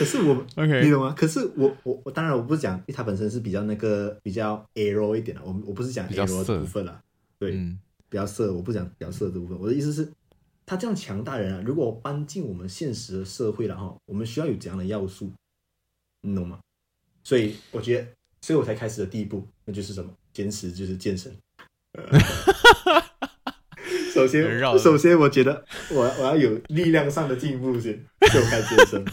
[0.00, 0.82] 可是，我，Okay.
[0.82, 1.14] 你懂吗？
[1.14, 7.02] 可是我，我，我当然我不是讲，因为他本身是比较那个比较 arrow 一点的，我我不是讲 arrow 的部分啦，
[7.38, 7.78] 对，嗯、
[8.08, 9.58] 比较色，我不讲比较色的部分。
[9.60, 10.10] 我的意思是，
[10.64, 15.30] 他这样强大人啊，如果搬进我们现实的社会了哈，我们需要有怎样的要素，
[16.22, 16.60] 你懂吗？
[17.22, 18.08] 所以我觉得，
[18.40, 20.10] 所以我才开始的第一步，那就是什么？
[20.32, 21.30] 坚持就是健身。
[24.14, 29.04] 首先，首先，我觉得我我要有力量上的进步先，就开健身。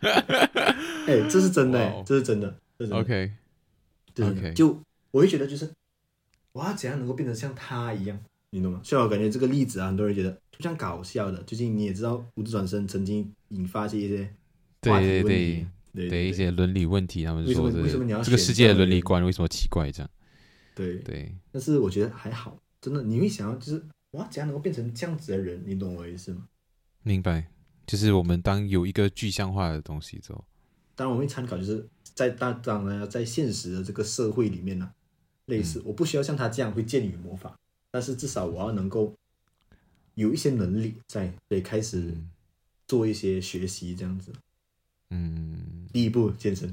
[1.06, 2.04] 哎、欸，这是真的、欸，wow.
[2.04, 3.04] 这是真的，这是真的。
[3.04, 3.32] OK，
[4.14, 4.80] 对，OK，就
[5.10, 5.70] 我会觉得就是
[6.52, 8.18] 我要怎样能够变得像他一样，
[8.50, 8.80] 你懂吗？
[8.84, 11.42] 所以我感觉这个例子啊，很多人觉得就像搞笑的。
[11.44, 14.28] 最近你也知道，无职转身曾经引发一些
[14.82, 20.10] 话题问题，对对对，对，对一些伦理问题，他们说的为什么你要这个世界的伦理观为什么奇怪这样？
[20.74, 22.56] 对对，但是我觉得还好。
[22.80, 23.82] 真的，你会想要就是
[24.12, 25.60] 我要，怎样能够变成这样子的人？
[25.66, 26.46] 你懂我的意思吗？
[27.02, 27.50] 明白，
[27.88, 30.44] 就是我们当有一个具象化的东西之后，
[30.94, 34.94] 当然我们会参考，就是在大当然在现实的这个社会里面呢、啊，
[35.46, 37.58] 类似、嗯、我不需要像他这样会剑与魔法，
[37.90, 39.12] 但是至少我要能够
[40.14, 42.14] 有一些能力在，得开始
[42.86, 44.32] 做一些学习这样子。
[45.10, 46.72] 嗯，第一步健身。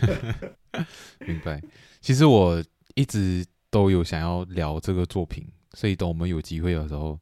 [1.26, 1.62] 明白。
[2.00, 3.44] 其实我一直。
[3.68, 5.44] 都有想要聊这个作品，
[5.74, 7.20] 所以等我们有机会的时候，我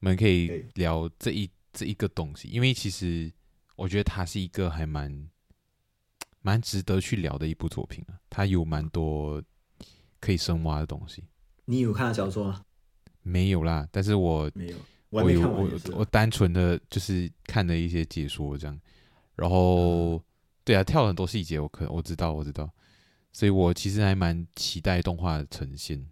[0.00, 3.30] 们可以聊这一这一个东西，因为其实
[3.76, 5.28] 我觉得它是一个还蛮
[6.40, 9.42] 蛮值得去聊的一部作品啊，它有蛮多
[10.20, 11.24] 可以深挖的东西。
[11.66, 12.64] 你有看小说吗？
[13.22, 14.76] 没有啦，但是我没有，
[15.10, 18.80] 我有我我，我单纯的就是看了一些解说这样，
[19.34, 20.22] 然后
[20.62, 22.70] 对啊，跳了很多细节，我可我知道我知道。
[23.32, 26.06] 所以我其实还蛮期待动画的呈现，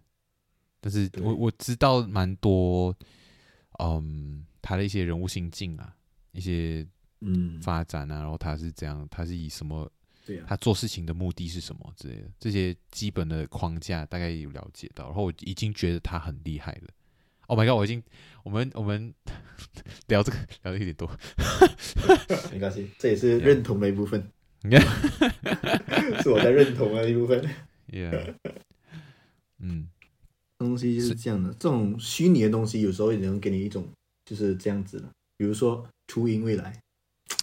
[0.81, 2.93] 但是我我知道蛮多，
[3.79, 5.93] 嗯，他的一些人物心境啊，
[6.31, 6.83] 一些
[7.21, 9.87] 嗯发展啊，然后他是怎样，他是以什么，
[10.25, 16.87] 对啊，他做事情的目的是什么之类的，这些基本的框架大概有了解到，然后我已经觉得他很厉害了。
[17.47, 17.75] Oh my god！
[17.75, 18.01] 我已经，
[18.43, 19.13] 我们我们
[20.07, 21.11] 聊这个聊的有点多，
[22.53, 24.25] 没关系，这也是认同的一部分。
[24.61, 24.81] 你看，
[26.23, 27.43] 是我在认同的一部分。
[27.89, 28.35] Yeah，
[29.59, 29.89] 嗯，
[30.57, 31.49] 东西就是这样的。
[31.51, 33.89] 这种虚拟的东西，有时候也能给你一种
[34.25, 35.09] 就是这样子的。
[35.37, 36.79] 比如说初音未来，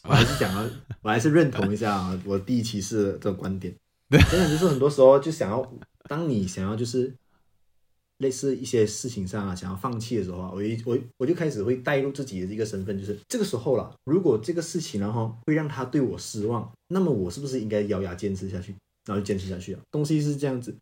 [0.05, 0.71] 我还是想要，
[1.03, 3.75] 我还是认同一下啊，我第一期是这种观点。
[4.09, 5.73] 真的就是很多时候就想要，
[6.09, 7.15] 当你想要就是。
[8.21, 13.95] 类似一些事情上啊，想要放弃的时候啊，我一我我就开始会带入自己的一个身份，就是这个时候了。
[14.05, 18.75] 如果这个事情然后会让他对我失望，那么我是不是应该咬牙坚持下去？
[19.07, 19.81] 然后就坚持下去啊。
[19.91, 20.77] 东西是这样子，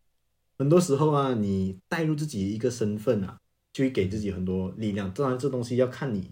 [0.57, 3.37] 很多时候啊，你带入自己一个身份啊，
[3.73, 5.13] 就会给自己很多力量。
[5.13, 6.31] 当然，这东西要看你，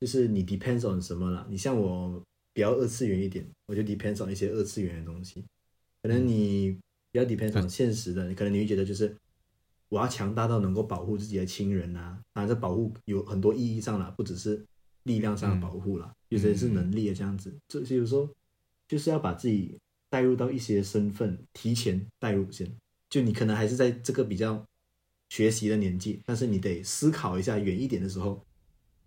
[0.00, 1.46] 就是你 depends on 什么了。
[1.50, 2.22] 你像我
[2.52, 5.44] 比较二次元一点，我就 depends on 一些二次元的东西。
[6.02, 6.78] 可能你
[7.12, 9.16] 比较 depends on 现实的，可能你会觉得就是。
[9.88, 12.20] 我要强大到能够保护自己的亲人啊！
[12.32, 14.66] 啊，这保护有很多意义上了，不只是
[15.04, 17.56] 力量上的保护了，有些是能力的这样子。
[17.68, 18.28] 这些有时候
[18.88, 19.78] 就是要把自己
[20.10, 22.68] 带入到一些身份，提前带入先。
[23.08, 24.66] 就你可能还是在这个比较
[25.28, 28.40] 学习的年纪，但是你得思考一下远一点的时候，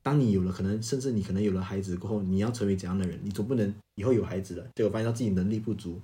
[0.01, 3.19] 当你有了可能，甚至你可能有了孩子过后，你要成为怎样的人？
[3.23, 6.01] 你总不能以后有孩子了，结果发现到自己能力不足，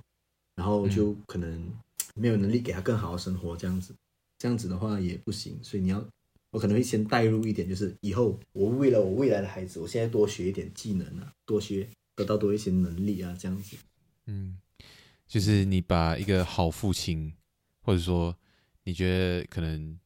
[0.55, 1.73] 然后就可能
[2.13, 3.93] 没有能力给他更好的生活这样子。
[4.37, 6.05] 这样子的话也不行，所以你要，
[6.51, 13.77] 我可能会先带入一点，就是以后我为了我未来的孩子，我现在多学一点技能啊，多学得到多一些能力啊，这样子。
[14.25, 14.57] 嗯，
[15.25, 17.33] 就是你把一个好父亲，
[17.81, 18.35] 或者说
[18.83, 19.97] 你觉得可能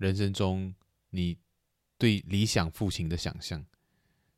[0.00, 0.74] 人生中
[1.10, 1.36] 你
[1.96, 3.64] 对理想父亲的想象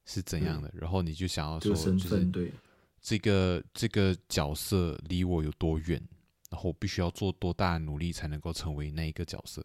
[0.04, 2.52] 是怎样的，然后你就想要说，就是对
[3.00, 6.02] 这个这个角色离我有多远。
[6.50, 9.64] 然后我必须要做多大的努力才能够成为那一个角色？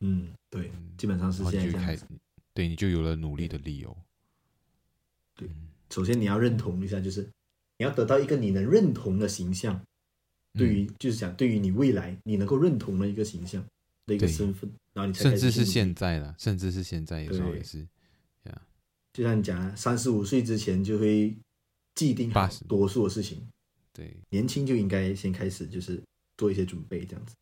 [0.00, 2.04] 嗯，对，基本上是这样子。
[2.52, 3.96] 对，你就有了努力的理由。
[5.36, 5.48] 对，
[5.90, 7.22] 首先你要认同一下，就是
[7.78, 9.80] 你要得到一个你能认同的形象，
[10.54, 13.64] 对于、嗯、就是讲对于你未来你能够认同的一个形象
[14.06, 17.86] 的一个身份，然后你才甚至是现在了，甚至是现在有时候也是，
[19.12, 21.36] 就像你讲，三十五岁之前就会
[21.94, 23.46] 既定好多数的事情，
[23.92, 26.02] 对，年轻就应该先开始就是
[26.36, 27.34] 做一些准备，这样子。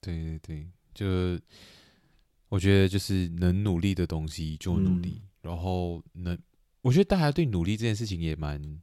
[0.00, 1.40] 对对对，就
[2.48, 6.38] 我觉得就是能努力的东西就努力，嗯、然后能，
[6.82, 8.80] 我觉得大家对努力这件事情也蛮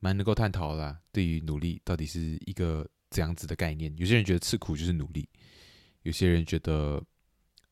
[0.00, 1.00] 蛮能够探讨的啦。
[1.12, 5.28] 对于努力到底是一个怎样子的概念，有些人觉得吃苦就是努力，
[6.06, 7.02] 有些人觉得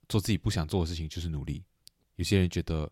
[0.09, 1.63] 做自己不想做的事情就是努力，
[2.17, 2.91] 有些人觉得。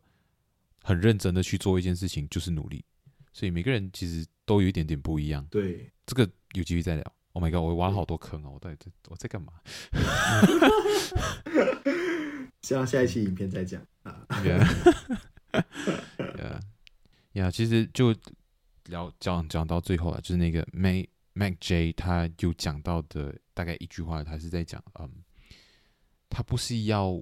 [0.85, 2.85] 很认真的去做一件事情就是努力，
[3.33, 5.47] 所以每个人其实都有一点点不一样。
[5.49, 7.15] 对，这个有机会再聊。
[7.35, 8.51] Oh my god，我挖了好多坑哦！
[8.55, 9.53] 我到底在我在干嘛？
[12.63, 14.27] 希望下一期影片再讲啊。
[17.35, 18.13] 呀， 其实就
[18.87, 25.09] 聊讲讲到最后了，就是那个 Mac Mac J 他有讲到的大概一句话，他是在讲，嗯，
[26.33, 27.21] 他不是要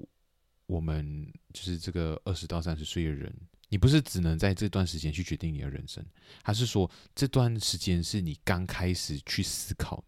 [0.67, 3.35] 我们就是这个二十到三十岁的人。
[3.73, 6.05] 你不是只能在这段时间去决定你的人生，
[6.43, 10.03] 还是说这段时间是你刚开始去思考，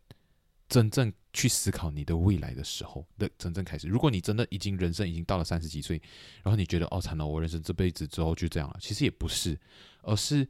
[0.68, 3.86] 真正去思考你的未来的时候的真正开始？
[3.86, 6.02] 如果你真的已经人生已经到了三十几岁，
[6.42, 9.56] 然后你觉得哦，惨了，我人生这辈子之后就这样了，其实也不是，
[10.02, 10.48] 而是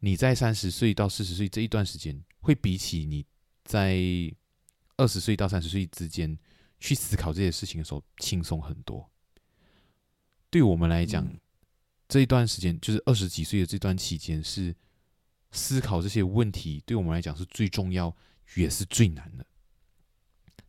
[0.00, 3.24] 你在三十岁到四十岁这一段时间，会比起你
[3.64, 3.98] 在
[4.98, 6.38] 二十岁到三十岁之间
[6.78, 9.10] 去思考这些事情的时候轻松很多。
[10.50, 11.24] 对我们来讲。
[11.24, 11.40] 嗯
[12.08, 14.74] 这一段时间就是二十几岁的这段期间，是
[15.50, 18.16] 思考这些问题，对我们来讲是最重要，
[18.54, 19.44] 也是最难的。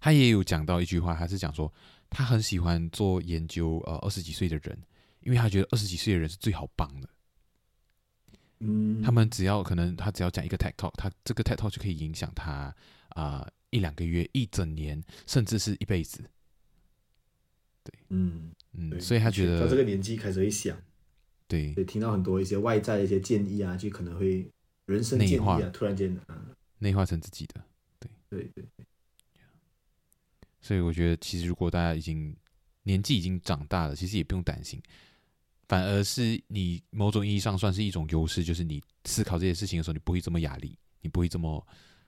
[0.01, 1.73] 他也有讲到一句话，他是讲说，
[2.09, 4.77] 他很喜欢做研究，呃，二十几岁的人，
[5.21, 7.07] 因为他觉得二十几岁的人是最好帮的。
[8.59, 12.75] 嗯，他们只要可能，他只要讲一个 TED Talk，他这个 TED Talk 就可以影响他
[13.11, 16.23] 啊、呃、一两个月、一整年，甚至是一辈子。
[17.83, 20.77] 对，嗯嗯，所以他觉得到这个年纪开始会想。
[21.47, 24.47] 对，对，听到很多一些外在的一些建议啊，就可能会
[24.85, 26.45] 人生建议啊，突然间啊，
[26.77, 27.63] 内化成自己的，
[27.99, 28.85] 对，对对对。
[30.61, 32.35] 所以我觉得，其实如果大家已经
[32.83, 34.79] 年纪已经长大了，其实也不用担心，
[35.67, 41.65] 反而是你某种意义上算是一种优势，就是你思考这些事情的时候，你不会这么压力，你不会这么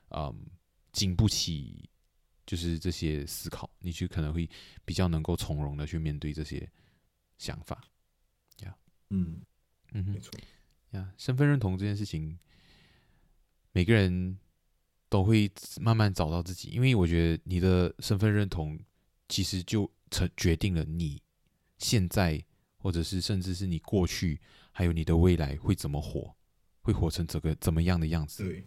[0.09, 0.36] 嗯
[0.91, 1.89] 经不起，
[2.45, 4.49] 就是这些思考，你去可能会
[4.85, 6.69] 比较能够从容的去面对这些
[7.37, 7.83] 想法。
[9.13, 9.41] 嗯
[9.91, 10.31] 嗯哼，没错
[10.91, 12.39] 呀，身份认同这件事情，
[13.73, 14.39] 每个人
[15.09, 18.79] 都会慢慢找到自己，因为我觉得你的身份认同
[19.27, 21.21] 其实就成决定了你
[21.77, 22.41] 现在，
[22.77, 24.39] 或者是甚至是你过去，
[24.71, 26.33] 还有你的未来会怎么活，
[26.79, 28.45] 会活成这个怎么样的样子。
[28.45, 28.65] 对，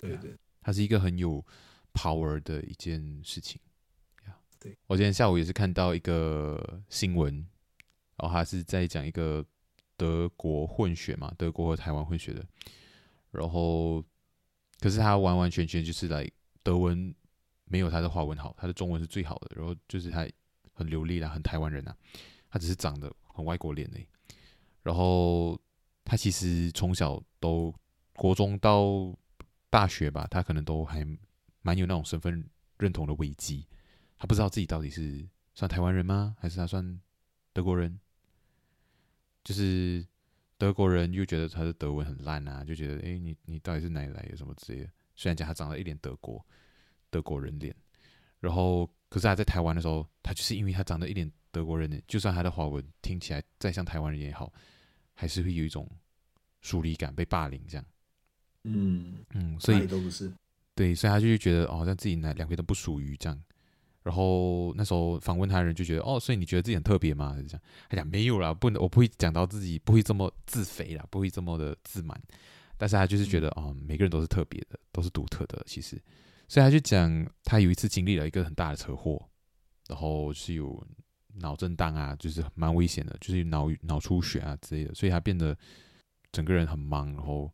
[0.00, 0.36] 对对，
[0.66, 1.44] 它是一个很有
[1.94, 3.60] power 的一件事情。
[4.88, 7.46] 我今天下午也是看到一个新闻，
[8.16, 9.46] 然后他是在讲一个。
[9.98, 12.44] 德国混血嘛，德国和台湾混血的，
[13.30, 14.04] 然后
[14.78, 16.30] 可是他完完全全就是来
[16.62, 17.14] 德文
[17.64, 20.28] 没有他的华文好，他的中文是最好的，然后就是他
[20.74, 21.96] 很流利啦，很台湾人呐，
[22.50, 24.06] 他只是长得很外国脸嘞，
[24.82, 25.58] 然后
[26.04, 27.74] 他其实从小都
[28.12, 29.16] 国中到
[29.76, 31.06] 大学吧，他可能都还
[31.60, 32.42] 蛮有那种身份
[32.78, 33.66] 认同的危机，
[34.16, 36.98] 他不知道自己到底是算台湾人吗，还是他算
[37.52, 38.00] 德国人？
[39.44, 40.02] 就是
[40.56, 44.90] 德国人又觉得他的德文很烂啊，就觉得诶，你你到底是哪里来的什么之类的。
[45.14, 46.42] 虽然讲他长了一脸德国
[47.10, 47.76] 德国人脸，
[48.40, 54.50] 然后可是他在台湾的时候，他就是因为他长得一脸德国人脸，就算他的华文听起来再像台湾人也好，
[55.12, 55.86] 还是会有一种
[56.62, 57.84] 疏离感，被霸凌这样。
[58.66, 60.30] 嗯嗯，所以都不是
[60.74, 63.42] 对，所以他就觉得哦，好像自己哪两边都不属于这样。
[64.02, 67.34] 然后那时候访问他的人就觉得哦，所以你觉得自己很特别吗？
[67.36, 72.20] 是这样，他讲没有啦，不能，我不会讲到自己不会这么自肥啦，不会这么的自满。
[72.76, 75.60] 但是他就是觉得哦，每个人都是特别的，都是独特的。
[75.66, 76.00] 其实，
[76.46, 79.20] 所以他就讲他有一次经历了一个很大的车祸，
[79.88, 80.86] 然后是有
[81.34, 85.56] 脑震荡啊，就是蛮危险的，就是脑脑出血啊之类的，所以他变得
[86.30, 87.12] 整个人很忙。
[87.12, 87.50] 然后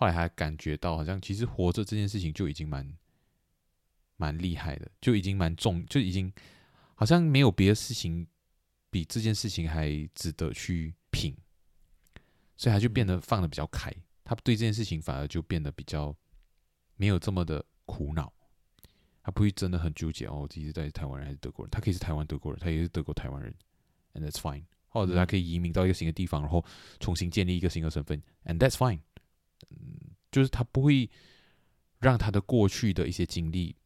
[0.00, 2.90] 后来他感觉到好像其实活着这件事情就已经蛮。
[4.16, 6.30] 蛮厉害的，就已经蛮重，就已经
[6.94, 8.26] 好像没有别的事情
[8.90, 11.34] 比这件事情还值得去拼，
[12.54, 13.90] 所以他就变得放的比较开，
[14.22, 16.14] 他对这件事情反而就变得比较
[16.96, 18.30] 没有这么的苦恼，
[19.22, 23.54] 他不会真的很纠结哦，自己是在台湾人还是德国人，他可以是台湾德国人，他也是德国台湾人
[24.12, 26.62] ，and that's fine，或者他可以移民到一个新的地方，然后
[26.98, 29.00] 重新建立一个新的身份，and that's fine。
[29.68, 31.08] 嗯，就是他不会
[31.98, 33.76] 让他的过去的一些经历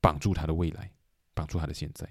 [0.00, 0.90] 绑住他的未来，
[1.34, 2.08] 绑住他的现在。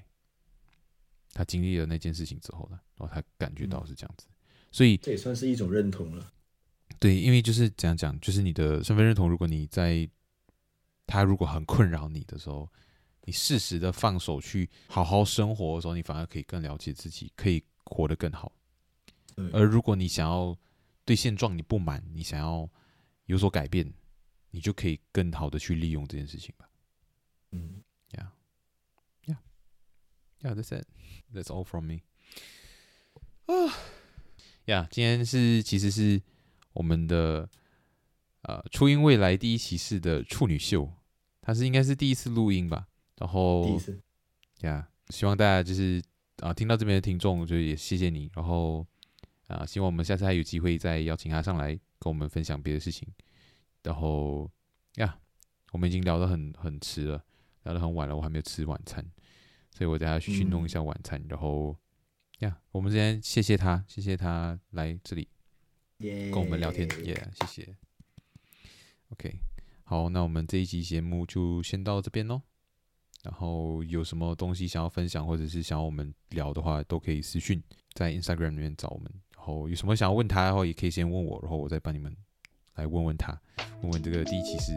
[1.34, 4.26] 他经历了那件事情之后呢，然后他感觉到是这样子，
[4.72, 6.32] 所以这也算是一种认同了。
[7.00, 10.10] 对，因为就是这样讲，就是你的身份认同，如果你在
[11.06, 12.68] 他如果很困扰你的时候，
[13.26, 18.52] 你适时的放手去好好生活的时候，你反而可以更了解自己，可以活得更好。
[19.54, 20.58] 而如果你想要
[21.08, 22.70] 对现状你不满，你想要
[23.28, 23.90] 有所改变，
[24.52, 26.70] 你就可以更好的去利用这件事情吧。
[27.52, 27.82] 嗯
[28.12, 32.00] ，Yeah，Yeah，Yeah，That's it，That's all from me。
[33.48, 33.54] 啊
[34.66, 36.22] ，Yeah，今天是其实是
[36.74, 37.50] 我们的
[38.42, 40.92] 呃初音未来第一骑士的处女秀，
[41.40, 42.90] 它是应该是第一次录音吧。
[43.16, 44.02] 然后，第一次，
[44.64, 46.04] 呀，希望大家就是
[46.42, 48.30] 啊，听到这边的听众，就也谢谢你。
[48.36, 48.86] 然后
[49.48, 51.70] 啊，希望我们下次还有机会再邀请他上来
[52.00, 53.08] 跟我们分享别的事情。
[53.84, 54.50] 然后
[54.96, 55.18] 呀，
[55.72, 57.24] 我们已经聊得很很迟了，
[57.64, 59.06] 聊得很晚了，我还没有吃晚餐，
[59.72, 61.20] 所以我等下去弄一下晚餐。
[61.22, 61.78] 嗯、然后
[62.40, 65.30] 呀，我们今天谢谢他，谢谢他来这里
[66.00, 67.76] 跟我们聊天，耶、yeah，谢谢。
[69.10, 69.40] OK，
[69.84, 72.42] 好，那我们这一集节目就先到这边喽。
[73.24, 77.62] 然后有什么东西想要分享，或者是想要我们聊的话，都可以私讯
[77.94, 79.12] 在 Instagram 里面找我们。
[79.48, 82.14] 然后有什么想要问他的话，也可以先问我，然后我再帮你们
[82.76, 83.32] 来问问他，
[83.82, 84.74] 问问这个第一骑士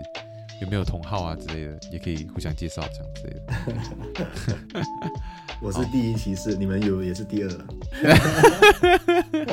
[0.62, 4.85] 有没有同号啊之类的，也可以互相介绍这样之类的。
[5.61, 7.66] 我是第一骑士，你们有 也是第二了。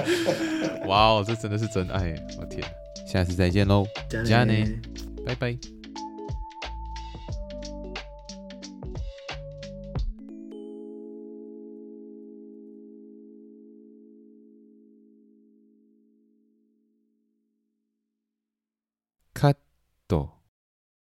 [0.85, 2.13] 哇哦，这真的是真爱！
[2.39, 2.63] 我天，
[3.07, 3.87] 下次再见喽，
[4.23, 4.79] 加内，
[5.25, 5.57] 拜拜。
[20.09, 20.36] to.